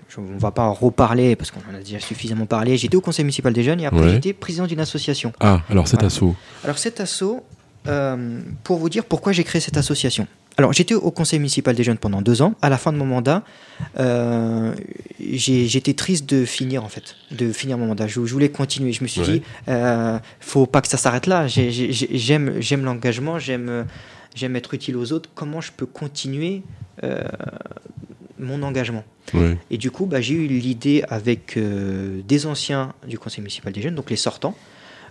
[0.08, 2.76] Je- on va pas en reparler parce qu'on en a déjà suffisamment parlé.
[2.78, 4.10] J'étais au conseil municipal des jeunes et après, Ouais.
[4.10, 5.32] j'étais président d'une association.
[5.40, 6.34] Ah, alors cet assaut.
[6.64, 7.42] Alors, cet asso,
[7.86, 10.26] euh, pour vous dire pourquoi j'ai créé cette association.
[10.56, 12.54] Alors, j'étais au conseil municipal des jeunes pendant deux ans.
[12.62, 13.44] À la fin de mon mandat,
[14.00, 14.74] euh,
[15.20, 18.06] j'étais triste de finir, en fait, de finir mon mandat.
[18.08, 18.92] Je, je voulais continuer.
[18.92, 19.26] Je me suis Ouais.
[19.38, 21.46] dit, euh, faut pas que ça s'arrête là.
[21.46, 22.08] J'ai- j'ai- j'ai-
[22.60, 23.86] J'aime l'engagement, j'aime
[24.34, 25.28] j'aime être utile aux autres.
[25.34, 26.62] Comment je peux continuer
[27.04, 27.22] euh,
[28.38, 29.58] mon engagement Ouais.
[29.70, 33.82] et du coup, bah, j'ai eu l'idée avec euh, des anciens du conseil municipal des
[33.82, 34.56] jeunes, donc les sortants,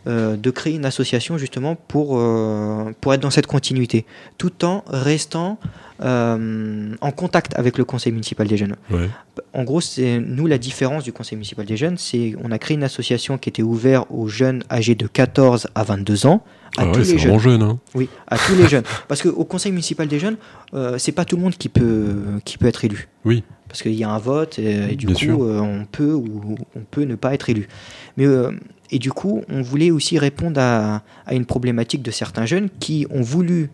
[0.08, 4.06] de créer une association justement pour, euh, pour être dans cette continuité,
[4.38, 5.60] tout en restant
[6.04, 8.76] euh, en contact avec le conseil municipal des jeunes.
[8.92, 9.10] Ouais.
[9.54, 12.76] En gros, c'est nous la différence du conseil municipal des jeunes, c'est on a créé
[12.76, 16.44] une association qui était ouverte aux jeunes âgés de 14 à 22 ans,
[16.78, 17.40] à Ah tous ouais, les jeunes.
[17.40, 17.62] jeune.
[17.64, 17.80] Hein.
[17.96, 18.84] Oui, à tous les jeunes.
[19.08, 20.38] Parce qu'au conseil municipal des jeunes,
[20.74, 23.08] euh, c'est pas tout le monde qui peut, qui peut être élu.
[23.26, 23.44] Oui.
[23.68, 26.58] Parce qu'il y a un vote et, et du Bien coup, euh, on peut ou
[26.76, 27.68] on peut ne pas être élu.
[28.16, 28.52] Mais euh,
[28.92, 33.06] et du coup, on voulait aussi répondre à, à une problématique de certains jeunes qui
[33.10, 33.70] ont voulu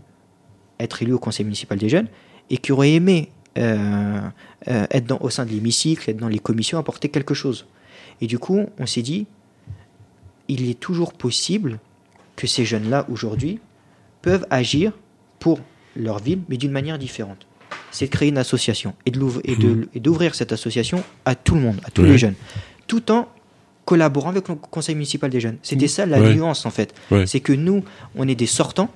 [0.79, 2.07] être élus au conseil municipal des jeunes
[2.49, 4.19] et qui auraient aimé euh,
[4.67, 7.67] euh, être dans, au sein de l'hémicycle, être dans les commissions, apporter quelque chose.
[8.21, 9.27] Et du coup, on s'est dit,
[10.47, 11.79] il est toujours possible
[12.35, 13.59] que ces jeunes-là, aujourd'hui,
[14.21, 14.93] peuvent agir
[15.39, 15.59] pour
[15.95, 17.45] leur ville, mais d'une manière différente.
[17.91, 19.11] C'est de créer une association et
[19.43, 22.35] et d'ouvrir cette association à tout le monde, à tous les jeunes,
[22.87, 23.27] tout en
[23.85, 25.57] collaborant avec le conseil municipal des jeunes.
[25.63, 26.33] C'était ça la Ouais.
[26.35, 26.93] nuance en fait.
[27.11, 27.25] Ouais.
[27.27, 27.83] C'est que nous,
[28.15, 28.89] on est des sortants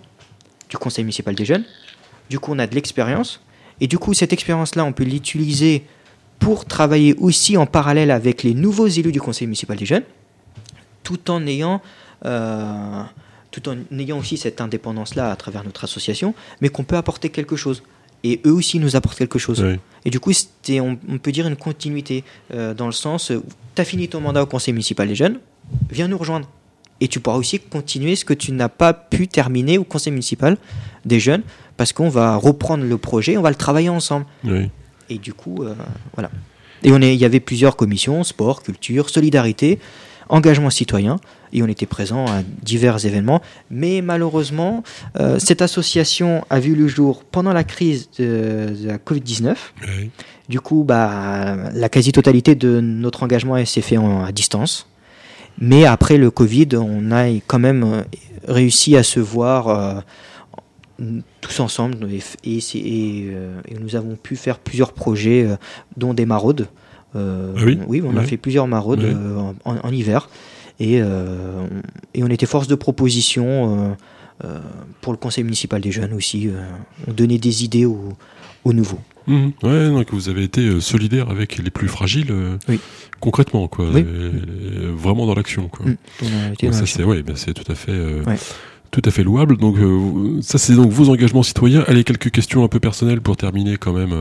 [0.69, 1.65] du conseil municipal des jeunes.
[2.29, 3.41] Du coup, on a de l'expérience.
[3.79, 5.83] Et du coup, cette expérience-là, on peut l'utiliser
[6.39, 10.03] pour travailler aussi en parallèle avec les nouveaux élus du conseil municipal des jeunes,
[11.03, 11.81] tout en ayant,
[12.25, 13.01] euh,
[13.51, 17.55] tout en ayant aussi cette indépendance-là à travers notre association, mais qu'on peut apporter quelque
[17.55, 17.83] chose.
[18.23, 19.63] Et eux aussi nous apportent quelque chose.
[20.05, 23.31] Et du coup, c'était, on, on peut dire une continuité, euh, dans le sens,
[23.75, 25.39] tu as fini ton mandat au conseil municipal des jeunes,
[25.89, 26.49] viens nous rejoindre.
[26.99, 30.57] Et tu pourras aussi continuer ce que tu n'as pas pu terminer au conseil municipal
[31.05, 31.43] des jeunes,
[31.77, 34.25] parce qu'on va reprendre le projet, on va le travailler ensemble.
[35.09, 35.75] Et du coup, euh,
[36.15, 36.31] voilà.
[36.83, 39.79] Et il y avait plusieurs commissions, sport, culture, solidarité,
[40.29, 41.17] engagement citoyen,
[41.53, 43.41] et on était présents à divers événements.
[43.71, 44.83] Mais malheureusement,
[45.19, 49.55] euh, cette association a vu le jour pendant la crise de, de la Covid-19.
[49.81, 50.09] Ouais.
[50.49, 54.87] Du coup, bah, la quasi-totalité de notre engagement s'est fait en- à distance.
[55.59, 58.01] Mais après le Covid, on a quand même euh,
[58.47, 59.99] réussi à se voir euh,
[61.41, 65.47] tous ensemble et, f- et, c'est- et, euh, et nous avons pu faire plusieurs projets,
[65.95, 66.67] dont des maraudes.
[67.15, 67.19] Ah
[67.87, 69.03] oui on a fait plusieurs maraudes
[69.65, 70.29] en hiver.
[70.79, 71.65] Et, euh,
[72.13, 73.93] et on était force de proposition euh,
[74.45, 74.59] euh,
[75.01, 76.47] pour le conseil municipal des jeunes aussi.
[76.47, 76.61] euh,
[77.07, 78.13] on donnait des idées aux,
[78.63, 78.99] aux nouveaux.
[79.25, 79.51] Mhm.
[79.63, 82.79] Ouais, donc vous avez été solidaire avec les plus fragiles, euh, Oui.
[83.19, 83.87] concrètement, quoi.
[83.91, 84.05] Oui.
[84.07, 85.85] Euh, vraiment dans l'action, quoi.
[85.85, 85.97] Donc
[86.61, 88.37] dans ça c'est ouais, ben, c'est tout à fait euh, Ouais.
[88.91, 89.57] tout à fait louable.
[89.57, 91.83] Donc euh, ça c'est donc vos engagements citoyens.
[91.87, 94.13] Allez quelques questions un peu personnelles pour terminer quand même.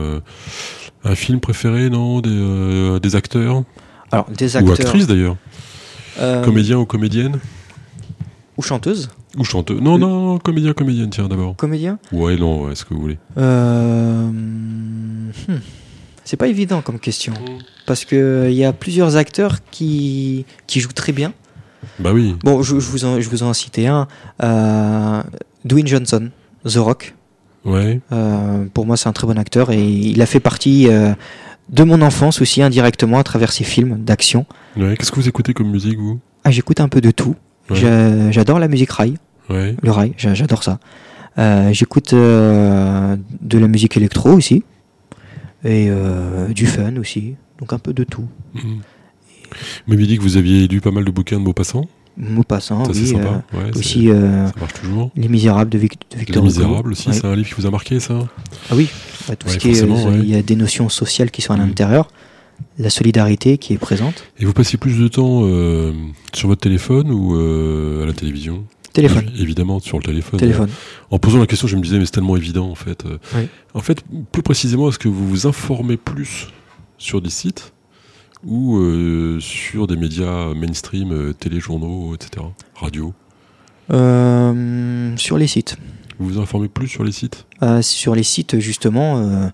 [1.03, 3.63] un film préféré non des, euh, des acteurs
[4.11, 4.73] Alors, des ou acteurs.
[4.87, 5.37] actrices d'ailleurs,
[6.19, 7.39] euh, comédien ou comédienne
[8.57, 9.79] Ou chanteuses ou chanteuse.
[9.81, 11.55] Non non comédien comédienne tiens d'abord.
[11.55, 13.19] Comédiens Ouais non ouais, ce que vous voulez.
[13.37, 15.59] Euh, hmm.
[16.27, 17.33] C'est pas évident comme question.
[17.85, 21.31] Parce qu'il y a plusieurs acteurs qui, qui jouent très bien.
[21.99, 22.35] Bah oui.
[22.43, 24.09] Bon, je, je vous, en, je vous en citais un.
[24.43, 25.23] Euh,
[25.63, 26.29] Dwayne Johnson,
[26.65, 27.15] The Rock.
[27.63, 28.01] Ouais.
[28.11, 31.13] Euh, pour moi, c'est un très bon acteur et il a fait partie euh,
[31.69, 34.45] de mon enfance aussi indirectement à travers ses films d'action.
[34.77, 34.95] Ouais.
[34.97, 36.19] Qu'est-ce que vous écoutez comme musique, vous?
[36.43, 37.35] Ah, j'écoute un peu de tout.
[37.69, 38.31] Ouais.
[38.31, 39.15] J'adore la musique rail,
[39.49, 39.75] Ouais.
[39.81, 40.79] le rail, j'a- j'adore ça.
[41.37, 44.63] Euh, j'écoute euh, de la musique électro aussi
[45.63, 48.25] et euh, du fun aussi, donc un peu de tout.
[48.55, 48.61] Mhm.
[49.85, 51.85] Vous m'aviez dit que vous aviez lu pas mal de bouquins de Maupassant.
[52.17, 53.07] Maupassant, ça, c'est oui.
[53.07, 53.43] sympa.
[53.53, 55.11] ouais, aussi ça marche toujours.
[55.15, 56.53] Les Misérables de, Vic- de Les Victor Hugo.
[56.53, 58.17] Misérables aussi, c'est un livre qui vous a marqué, ça?
[58.71, 58.89] Ah oui,
[59.35, 60.19] tout Ouais, ce qui est, forcément, euh, ouais.
[60.19, 61.67] il y a des notions sociales qui sont à Mhm.
[61.67, 62.07] l'intérieur,
[62.79, 64.23] la solidarité qui est présente.
[64.39, 65.91] Et vous passez plus de temps euh,
[66.33, 68.63] sur votre téléphone ou euh, à la télévision?
[68.93, 69.25] Téléphone.
[69.35, 70.39] Évi- Évidemment, sur le téléphone.
[70.39, 70.69] Téléphone.
[71.11, 73.03] En posant la question, je me disais, mais c'est tellement évident en fait.
[73.35, 73.47] Oui.
[73.75, 76.47] En fait, plus précisément, est-ce que vous vous informez plus
[76.97, 77.73] sur des sites
[78.43, 82.43] ou euh, sur des médias mainstream, téléjournaux, etc.
[82.75, 83.13] Radio?
[85.17, 85.77] Sur les sites.
[86.19, 89.47] Vous vous informez plus sur les sites Euh, sur les sites, justement, euh,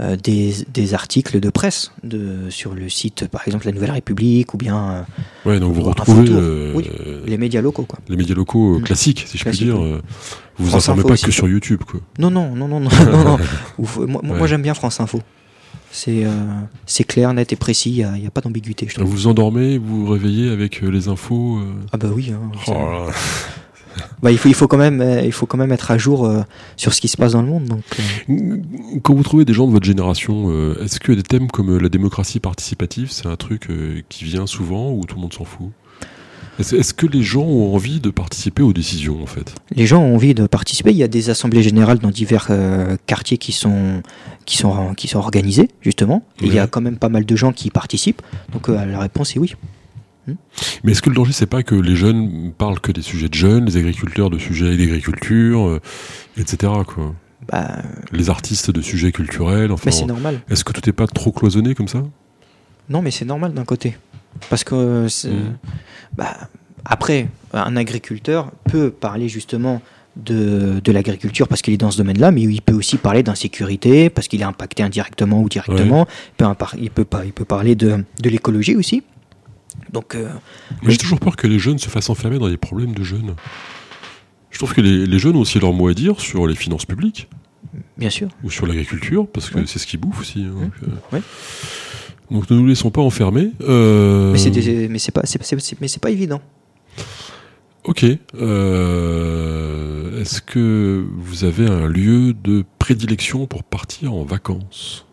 [0.00, 4.54] euh, des, des articles de presse de, sur le site, par exemple, La Nouvelle République
[4.54, 5.06] ou bien
[5.44, 6.88] Ouais, donc vous retrouvez oui.
[7.26, 7.84] les médias locaux.
[7.84, 7.98] Quoi.
[8.08, 8.82] les médias locaux Mm.
[8.82, 9.80] classiques, si je puis dire.
[9.80, 9.94] oui.
[10.58, 11.24] vous vous informez Info pas aussi.
[11.24, 12.00] que sur YouTube, quoi.
[12.18, 12.88] Non, non, non, non, non.
[13.10, 13.38] non, non.
[13.78, 15.20] Ouf, moi, j'aime bien France Info.
[15.96, 16.32] C'est euh,
[17.06, 20.50] clair, net et précis, il n'y a, pas d'ambiguïté, Vous vous endormez, vous vous réveillez
[20.50, 21.58] avec euh, les infos.
[21.58, 22.32] euh, Ah bah oui.
[22.32, 23.06] hein, oh.
[24.22, 26.26] bah, il, faut, il, faut quand même, euh, il faut quand même être à jour
[26.26, 26.42] euh,
[26.76, 27.64] sur ce qui se passe dans le monde.
[27.64, 27.82] Donc,
[28.30, 28.56] euh,
[29.02, 31.88] Quand vous trouvez des gens de votre génération, euh, est-ce que des thèmes comme la
[31.88, 33.68] démocratie participative, c'est un truc
[34.08, 35.70] qui vient souvent ou tout le monde s'en fout?
[36.58, 39.54] Est-ce que les gens ont envie de participer aux décisions en fait?
[39.74, 40.90] Les gens ont envie de participer.
[40.92, 44.02] Il y a des assemblées générales dans divers euh, quartiers qui sont,
[44.44, 46.22] qui, sont, qui sont organisées, justement.
[46.40, 48.22] Il y a quand même pas mal de gens qui y participent.
[48.52, 49.54] Donc euh, la réponse est oui.
[50.84, 53.34] Mais est-ce que le danger, c'est pas que les jeunes parlent que des sujets de
[53.34, 55.80] jeunes, les agriculteurs de sujets d'agriculture, euh,
[56.38, 56.72] etc.
[56.86, 57.14] Quoi?
[57.50, 59.82] Bah, Les artistes de sujets culturels, enfin.
[59.86, 60.40] mais c'est normal.
[60.48, 62.02] Est-ce que tout n'est pas trop cloisonné comme ça?
[62.88, 63.96] Non, mais c'est normal d'un côté.
[64.50, 65.56] Parce que euh, Mhm.
[66.16, 66.34] bah,
[66.84, 69.80] après, un agriculteur peut parler justement
[70.16, 74.10] de, de l'agriculture parce qu'il est dans ce domaine-là, mais il peut aussi parler d'insécurité
[74.10, 76.06] parce qu'il est impacté indirectement ou directement.
[76.06, 76.46] Il, peut
[76.78, 79.02] il, peut il peut parler de, de l'écologie aussi.
[79.92, 80.28] Donc, euh,
[80.82, 83.34] Mais j'ai toujours peur que les jeunes se fassent enfermer dans des problèmes de jeunes.
[84.50, 86.86] Je trouve que les, les jeunes ont aussi leur mot à dire sur les finances
[86.86, 87.28] publiques
[87.96, 88.28] bien sûr.
[88.44, 89.64] ou sur l'agriculture, parce que Ouais.
[89.66, 90.44] c'est ce qu'ils bouffent aussi.
[90.44, 90.60] hein, Mmh.
[90.60, 91.22] donc, euh, Ouais.
[92.30, 93.50] donc ne nous laissons pas enfermer.
[93.62, 96.40] Euh, Mais c'est des- mais c'est pas, c'est- c'est- c'est- mais c'est pas évident.
[97.84, 98.04] Ok.
[98.34, 105.04] Euh, Est-ce que vous avez un lieu de prédilection pour partir en vacances?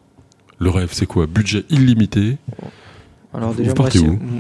[0.57, 1.28] Le rêve, c'est quoi?
[1.28, 2.38] Budget illimité?
[3.34, 3.74] Alors Vous déjà,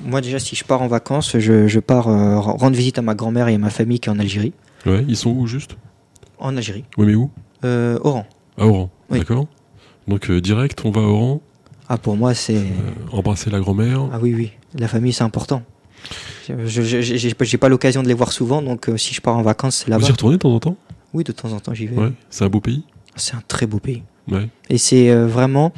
[0.05, 3.01] moi, où déjà, si je pars en vacances, je, je pars euh, rendre visite à
[3.01, 4.53] ma grand-mère et à ma famille qui est en Algérie.
[4.85, 5.77] Ouais, ils sont où juste?
[6.39, 6.83] En Algérie.
[6.97, 7.29] Oui, mais où?
[7.63, 8.25] Euh, Oran.
[8.57, 9.19] À Oran, Oui.
[9.19, 9.45] d'accord
[10.07, 11.41] Donc euh, direct, on va à Oran,
[11.87, 12.61] Ah, pour moi, c'est.
[13.13, 14.09] embrasser la grand-mère.
[14.11, 15.63] Ah oui, oui, la famille c'est important.
[16.49, 17.01] Je-
[17.45, 19.91] j'ai pas l'occasion de les voir souvent, donc si je pars en vacances, c'est Vous
[19.91, 20.07] là-bas.
[20.07, 20.75] y retournez de temps en temps?
[21.13, 21.95] Oui, de temps en temps, j'y vais.
[21.95, 22.83] Ouais, c'est un beau pays?
[23.15, 24.03] C'est un très beau pays.
[24.29, 24.49] Ouais.
[24.69, 25.71] Et c'est vraiment.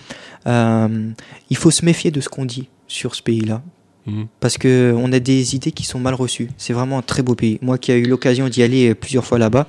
[0.45, 3.61] il faut se méfier de ce qu'on dit sur ce pays-là.
[4.05, 4.27] Mhm.
[4.39, 6.49] Parce que on a des idées qui sont mal reçues.
[6.57, 7.57] C'est vraiment un très beau pays.
[7.61, 9.67] Moi qui ai eu l'occasion d'y aller plusieurs fois là-bas,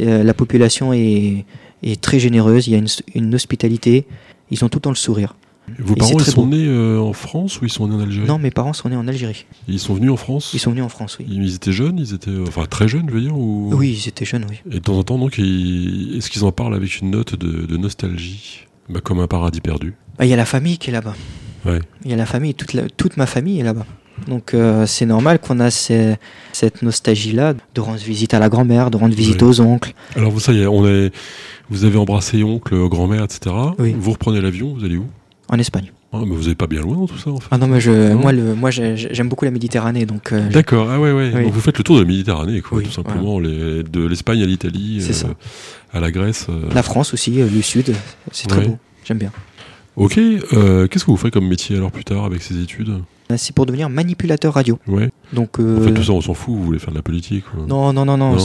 [0.00, 1.44] euh, la population est,
[1.82, 2.68] est très généreuse.
[2.68, 4.06] Il y a une, une hospitalité.
[4.50, 5.34] Ils ont tout le temps le sourire.
[5.78, 6.56] Vos Et parents, ils sont beau.
[6.56, 8.26] nés euh, en France ou ils sont nés en Algérie?
[8.26, 9.46] Non, mes parents sont nés en Algérie.
[9.68, 10.50] Ils sont venus en France?
[10.54, 11.26] Ils sont venus en France, oui.
[11.28, 13.70] Ils étaient jeunes Ils étaient enfin très jeunes, je veux dire ou...
[13.74, 14.56] Oui, ils étaient jeunes, oui.
[14.70, 17.64] Et de temps en temps, donc, ils- est-ce qu'ils en parlent avec une note de,
[17.66, 18.66] de nostalgie?
[18.88, 19.94] Bah, Comme un paradis perdu.
[20.18, 21.14] Ah, Il y a la famille qui est là-bas.
[21.64, 21.80] Ouais.
[22.04, 23.86] Il y a la famille, toute, la- toute ma famille est là-bas.
[24.28, 26.16] Donc euh, c'est normal qu'on a ces-
[26.52, 29.94] cette nostalgie-là de rendre visite à la grand-mère, de rendre visite aux oncles.
[30.16, 31.10] Alors, vous, est, on est,
[31.70, 33.54] vous avez embrassé oncle, grand-mère, etc.
[33.78, 33.94] Oui.
[33.98, 35.06] Vous reprenez l'avion, vous allez où?
[35.48, 35.92] En Espagne.
[36.12, 37.48] ah, mais Vous n'êtes pas bien loin dans tout ça, en fait.
[37.50, 38.18] Ah non, mais je, Non.
[38.20, 41.32] moi, le, moi j'ai- j'aime beaucoup la Méditerranée, donc euh, D'accord, ah ouais, ouais.
[41.34, 41.42] Oui.
[41.44, 43.38] Donc, vous faites le tour de la Méditerranée, quoi, Oui, tout simplement.
[43.40, 45.02] Les- de l'Espagne à l'Italie,
[45.92, 46.46] à la Grèce.
[46.48, 46.68] euh.
[46.74, 47.92] la France aussi, euh, le sud,
[48.30, 48.78] c'est très beau.
[49.04, 49.32] J'aime bien.
[49.96, 53.02] Ok, euh, qu'est-ce que vous ferez comme métier alors plus tard avec ces études?
[53.36, 54.78] C'est pour devenir manipulateur radio.
[54.86, 55.10] Ouais.
[55.32, 57.44] Donc, En euh, fait, tout ça, on s'en fout, vous voulez faire de la politique.
[57.50, 57.64] quoi.
[57.66, 58.36] Non, non, non, non.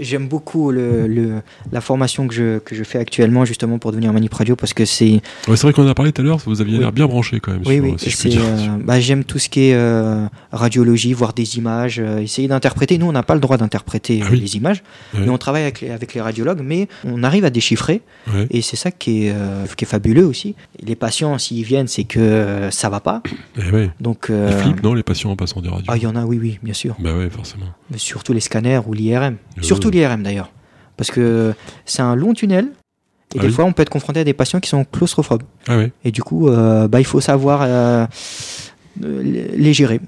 [0.00, 1.40] J'aime beaucoup le, le-
[1.72, 4.84] la formation que je, que je fais actuellement, justement, pour devenir manip radio, parce que
[4.84, 5.20] c'est.
[5.48, 6.80] Ouais, c'est vrai qu'on en a parlé tout à l'heure, vous aviez Oui.
[6.80, 7.62] l'air bien branché quand même.
[7.66, 7.94] Oui, sur- oui.
[7.98, 12.48] si je euh, bah, J'aime tout ce qui est euh, radiologie, voir des images, essayer
[12.48, 12.98] d'interpréter.
[12.98, 14.40] Nous, on n'a pas le droit d'interpréter Ah oui.
[14.40, 14.82] les images,
[15.14, 15.20] Ouais.
[15.24, 18.00] mais on travaille avec les, avec les radiologues, mais on arrive à déchiffrer,
[18.32, 18.46] Ouais.
[18.50, 19.34] et c'est ça qui est,
[19.76, 20.54] qui est fabuleux aussi.
[20.84, 23.22] Les patients, s'ils viennent, c'est que ça va pas.
[23.58, 23.90] Eh ouais.
[24.00, 26.16] Donc, Ils euh, flippent, non, les patients en passant des radios ah, il y en
[26.16, 26.96] a, oui, oui, bien sûr.
[26.98, 27.66] Bah ouais, forcément.
[27.90, 29.36] Mais surtout les scanners ou l'IRM.
[29.58, 29.62] Euh.
[29.62, 30.50] Surtout l'IRM d'ailleurs.
[30.96, 31.54] Parce que
[31.84, 32.66] c'est un long tunnel.
[33.34, 33.52] Et Ah des oui.
[33.52, 35.42] fois, on peut être confronté à des patients qui sont claustrophobes.
[35.66, 35.90] Ah ouais.
[36.04, 38.06] Et du coup, euh, bah, il faut savoir euh,
[39.00, 40.00] les gérer.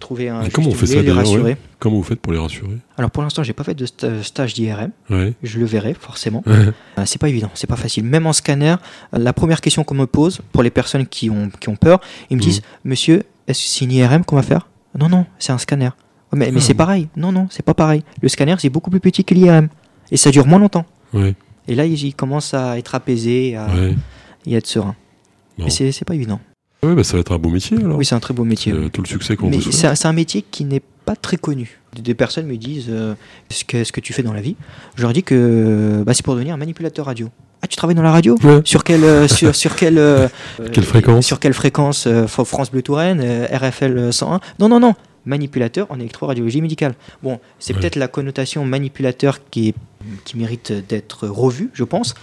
[0.00, 1.42] Trouver un Mais comment on fait ça, les rassurer.
[1.42, 4.20] ouais Comment vous faites pour les rassurer Alors pour l'instant, j'ai pas fait de sta-
[4.22, 4.90] stage d'IRM.
[5.10, 5.32] Ouais.
[5.44, 6.42] Je le verrai forcément.
[6.98, 8.04] Euh, c'est pas évident, c'est pas facile.
[8.04, 8.74] Même en scanner,
[9.14, 12.00] euh, la première question qu'on me pose pour les personnes qui ont, qui ont peur,
[12.30, 12.48] ils me Mhm.
[12.48, 14.68] disent Monsieur, est-ce que c'est une IRM qu'on va faire?
[14.98, 15.88] Non, non, c'est un scanner.
[16.34, 16.60] Mais, mais Ah.
[16.60, 17.08] c'est pareil.
[17.16, 18.02] Non, non, c'est pas pareil.
[18.20, 19.68] Le scanner, c'est beaucoup plus petit que l'IRM.
[20.10, 20.84] Et ça dure moins longtemps.
[21.14, 21.34] Ouais.
[21.68, 23.94] Et là, ils, ils commencent à être apaisés à- Ouais.
[24.46, 24.78] et à être.
[25.58, 26.40] Et c'est c'est pas évident.
[26.84, 27.96] Ouais, bah ça va être un beau métier alors.
[27.96, 28.72] Oui, c'est un très beau métier.
[28.72, 28.90] Oui.
[28.90, 31.78] tout le succès qu'on Mais vous c'est un, métier qui n'est pas très connu.
[31.94, 33.14] Des- personnes me disent euh,
[33.50, 34.56] ce que, ce que tu fais dans la vie.
[34.96, 37.28] Je leur dis que bah, c'est pour devenir un manipulateur radio.
[37.62, 38.62] Ah, tu travailles dans la radio Ouais.
[38.64, 40.26] Sur quelle, euh, sur, sur quelle, euh,
[40.72, 44.80] Quelle fréquence Sur quelle fréquence euh, Fr- France Bleu Touraine, euh, RFL 101 Non, non,
[44.80, 44.94] non.
[45.24, 46.94] Manipulateur en électroradiologie médicale.
[47.22, 47.78] Bon, c'est Ouais.
[47.80, 49.74] peut-être la connotation manipulateur qui, est,
[50.24, 52.14] qui mérite d'être revue, je pense.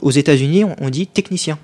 [0.00, 1.58] Aux États-Unis, on dit technicien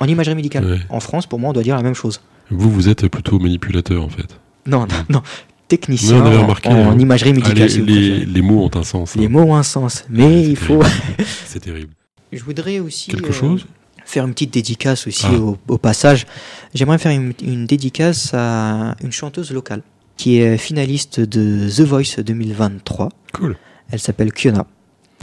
[0.00, 0.64] en imagerie médicale.
[0.64, 0.80] Ouais.
[0.88, 2.20] En France, pour moi, on doit dire la même chose.
[2.50, 4.38] Vous, vous êtes plutôt manipulateur en fait.
[4.66, 5.22] Non, non, non.
[5.68, 6.98] Technicien Non, on avait en- remarqué, en, hein.
[6.98, 7.56] imagerie Ah, médicale.
[7.58, 9.16] les, si vous les- mots ont un sens.
[9.16, 9.20] hein.
[9.20, 10.82] Les mots ont un sens, mais Ouais, il faut.
[11.46, 11.90] C'est terrible.
[12.32, 13.66] Je voudrais aussi Quelque euh, chose
[14.04, 15.34] faire une petite dédicace aussi Ah.
[15.34, 16.26] au, au passage.
[16.74, 19.82] J'aimerais faire une, une dédicace à une chanteuse locale
[20.16, 23.08] qui est finaliste de The Voice 2023.
[23.32, 23.56] Cool.
[23.92, 24.66] Elle s'appelle Kiona.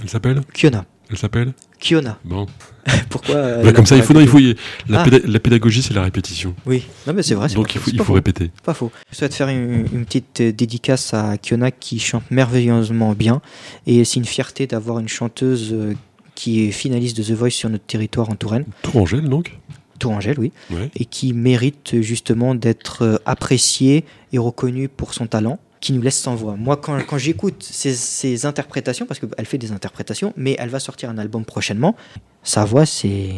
[0.01, 0.41] Elle s'appelle?
[0.53, 0.85] Kiona.
[1.09, 2.17] Elle s'appelle Kiona.
[2.25, 2.45] Bon.
[3.09, 4.55] Pourquoi euh, Bah, comme ça, il faut, non, il faut répété y-
[4.89, 5.03] la, Ah.
[5.05, 6.53] péda- la pédagogie, c'est la répétition.
[6.65, 7.47] Oui, non mais c'est vrai.
[7.49, 8.13] Donc il faut, il faut faux.
[8.13, 8.51] répéter.
[8.63, 8.91] Pas faux.
[9.11, 13.41] Je souhaite faire une, une petite euh, dédicace à Kiona qui chante merveilleusement bien.
[13.85, 15.93] Et c'est une fierté d'avoir une chanteuse euh,
[16.35, 19.57] qui est finaliste de The Voice sur notre territoire en Touraine, Tourangelle, donc?
[19.99, 20.91] Tourangelle, oui, Ouais.
[20.95, 26.35] et qui mérite justement d'être appréciée et reconnue pour son talent, qui nous laisse sans
[26.35, 26.55] voix.
[26.55, 31.09] Moi, quand, quand j'écoute ses, interprétations, parce qu'elle fait des interprétations, mais elle va sortir
[31.09, 31.95] un album prochainement,
[32.43, 33.31] sa voix, c'est.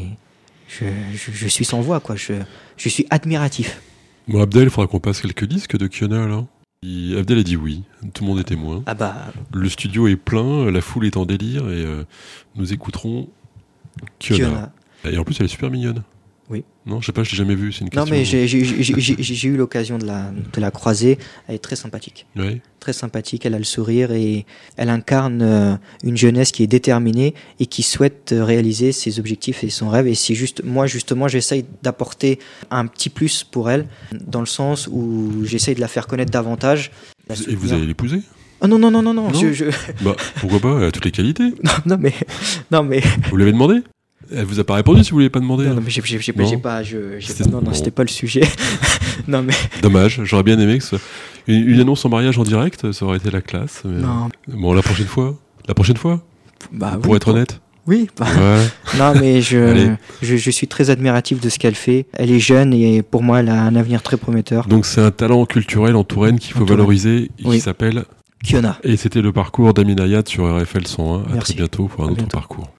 [0.68, 2.16] Je, je- je suis sans voix, quoi.
[2.16, 2.34] Je,
[2.78, 3.82] je suis admiratif.
[4.28, 6.46] Bon, Abdel, il faudra qu'on passe quelques disques de Kiona, là.
[7.18, 7.84] Abdel a dit oui.
[8.14, 8.84] Tout le monde est témoin.
[8.86, 9.16] Ah bah,
[9.54, 12.06] Le studio est plein, la foule est en délire et euh,
[12.56, 13.28] nous écouterons
[14.20, 14.46] Kiona.
[14.46, 14.72] Kiona.
[15.12, 16.04] Et en plus, elle est super mignonne.
[16.90, 16.96] Oui.
[16.96, 17.72] Non, je sais pas, je l'ai jamais vue.
[17.72, 18.16] C'est une Non, question.
[18.16, 21.18] mais j'ai- eu l'occasion de la, de la croiser.
[21.48, 22.26] Elle est très sympathique.
[22.36, 22.62] Ouais.
[22.80, 23.46] Très sympathique.
[23.46, 24.46] Elle a le sourire et
[24.78, 29.64] elle incarne euh, une jeunesse qui est déterminée et qui souhaite euh, réaliser ses objectifs
[29.64, 30.08] et son rêve.
[30.08, 32.40] Et c'est juste, moi, justement, j'essaye d'apporter
[32.72, 33.86] un petit plus pour elle,
[34.26, 36.92] dans le sens où j'essaye de la faire connaître davantage.
[37.48, 38.22] Et vous allez l'épouser?
[38.62, 39.30] Ah non, non, non, non, non.
[39.32, 39.40] Non?
[39.40, 39.66] je- je-
[40.04, 41.54] Bah, pourquoi pas Elle a toutes les qualités.
[41.86, 42.14] non, mais.
[42.72, 43.02] Non, mais.
[43.30, 43.82] Vous l'avez demandé?
[44.32, 45.66] Elle vous a pas répondu si vous l'avez pas demandé.
[45.68, 46.02] Non, non, mais j'ai
[46.34, 46.82] pas.
[46.82, 46.82] pas-
[47.50, 48.42] Non, c'était pas le sujet.
[49.28, 49.54] non, mais.
[49.82, 50.96] Dommage, j'aurais bien aimé que ce...
[51.48, 53.82] une, une annonce en mariage en direct, ça aurait été la classe.
[53.86, 54.30] mais- Non.
[54.48, 55.36] Bon, la prochaine fois.
[55.68, 56.24] La prochaine fois,
[56.72, 57.60] Bah, pour oui, être honnête.
[57.88, 58.68] Oui, bah, Ouais.
[59.00, 62.06] Non, mais je, je, je suis très admiratif de ce qu'elle fait.
[62.14, 64.68] Elle est jeune et pour moi, elle a un avenir très prometteur.
[64.68, 67.56] Donc c'est un talent culturel en Touraine qu'il faut En valoriser, et Oui.
[67.58, 68.06] qui s'appelle.
[68.44, 68.78] Kiona.
[68.84, 71.34] Et c'était le parcours d'Amin Ayad sur RFL 101.
[71.36, 72.38] À très bientôt pour un À autre bientôt.
[72.38, 72.70] parcours.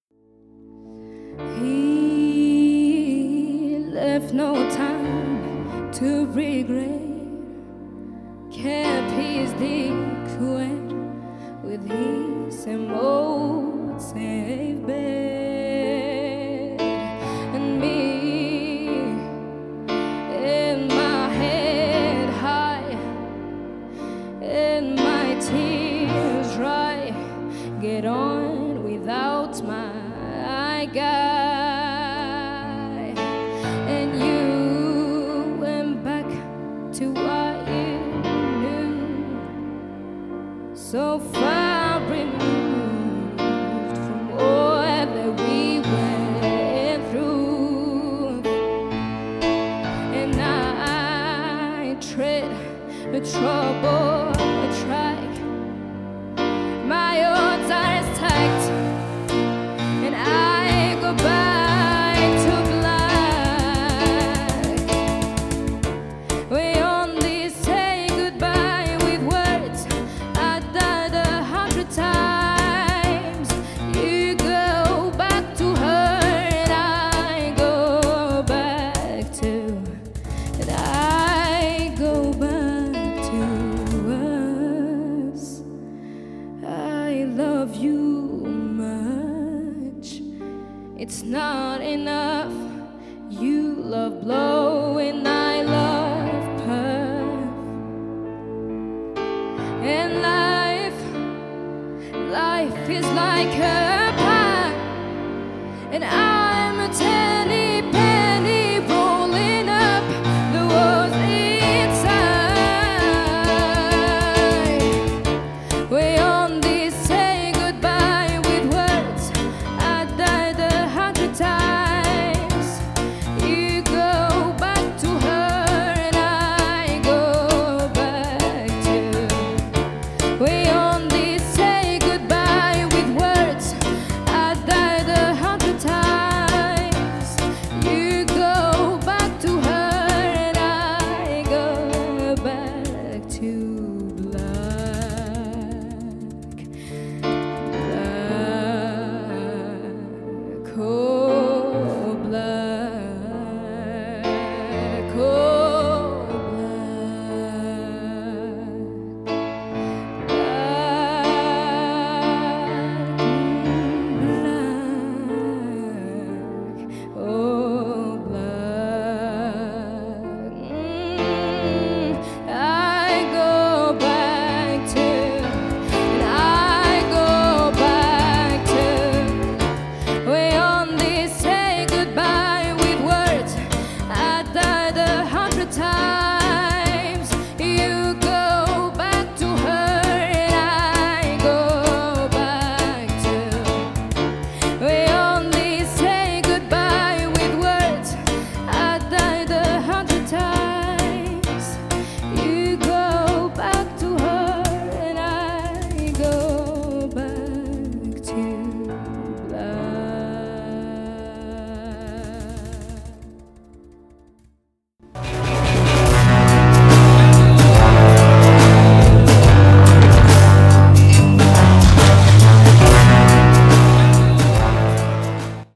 [27.80, 31.39] Get on without my guy,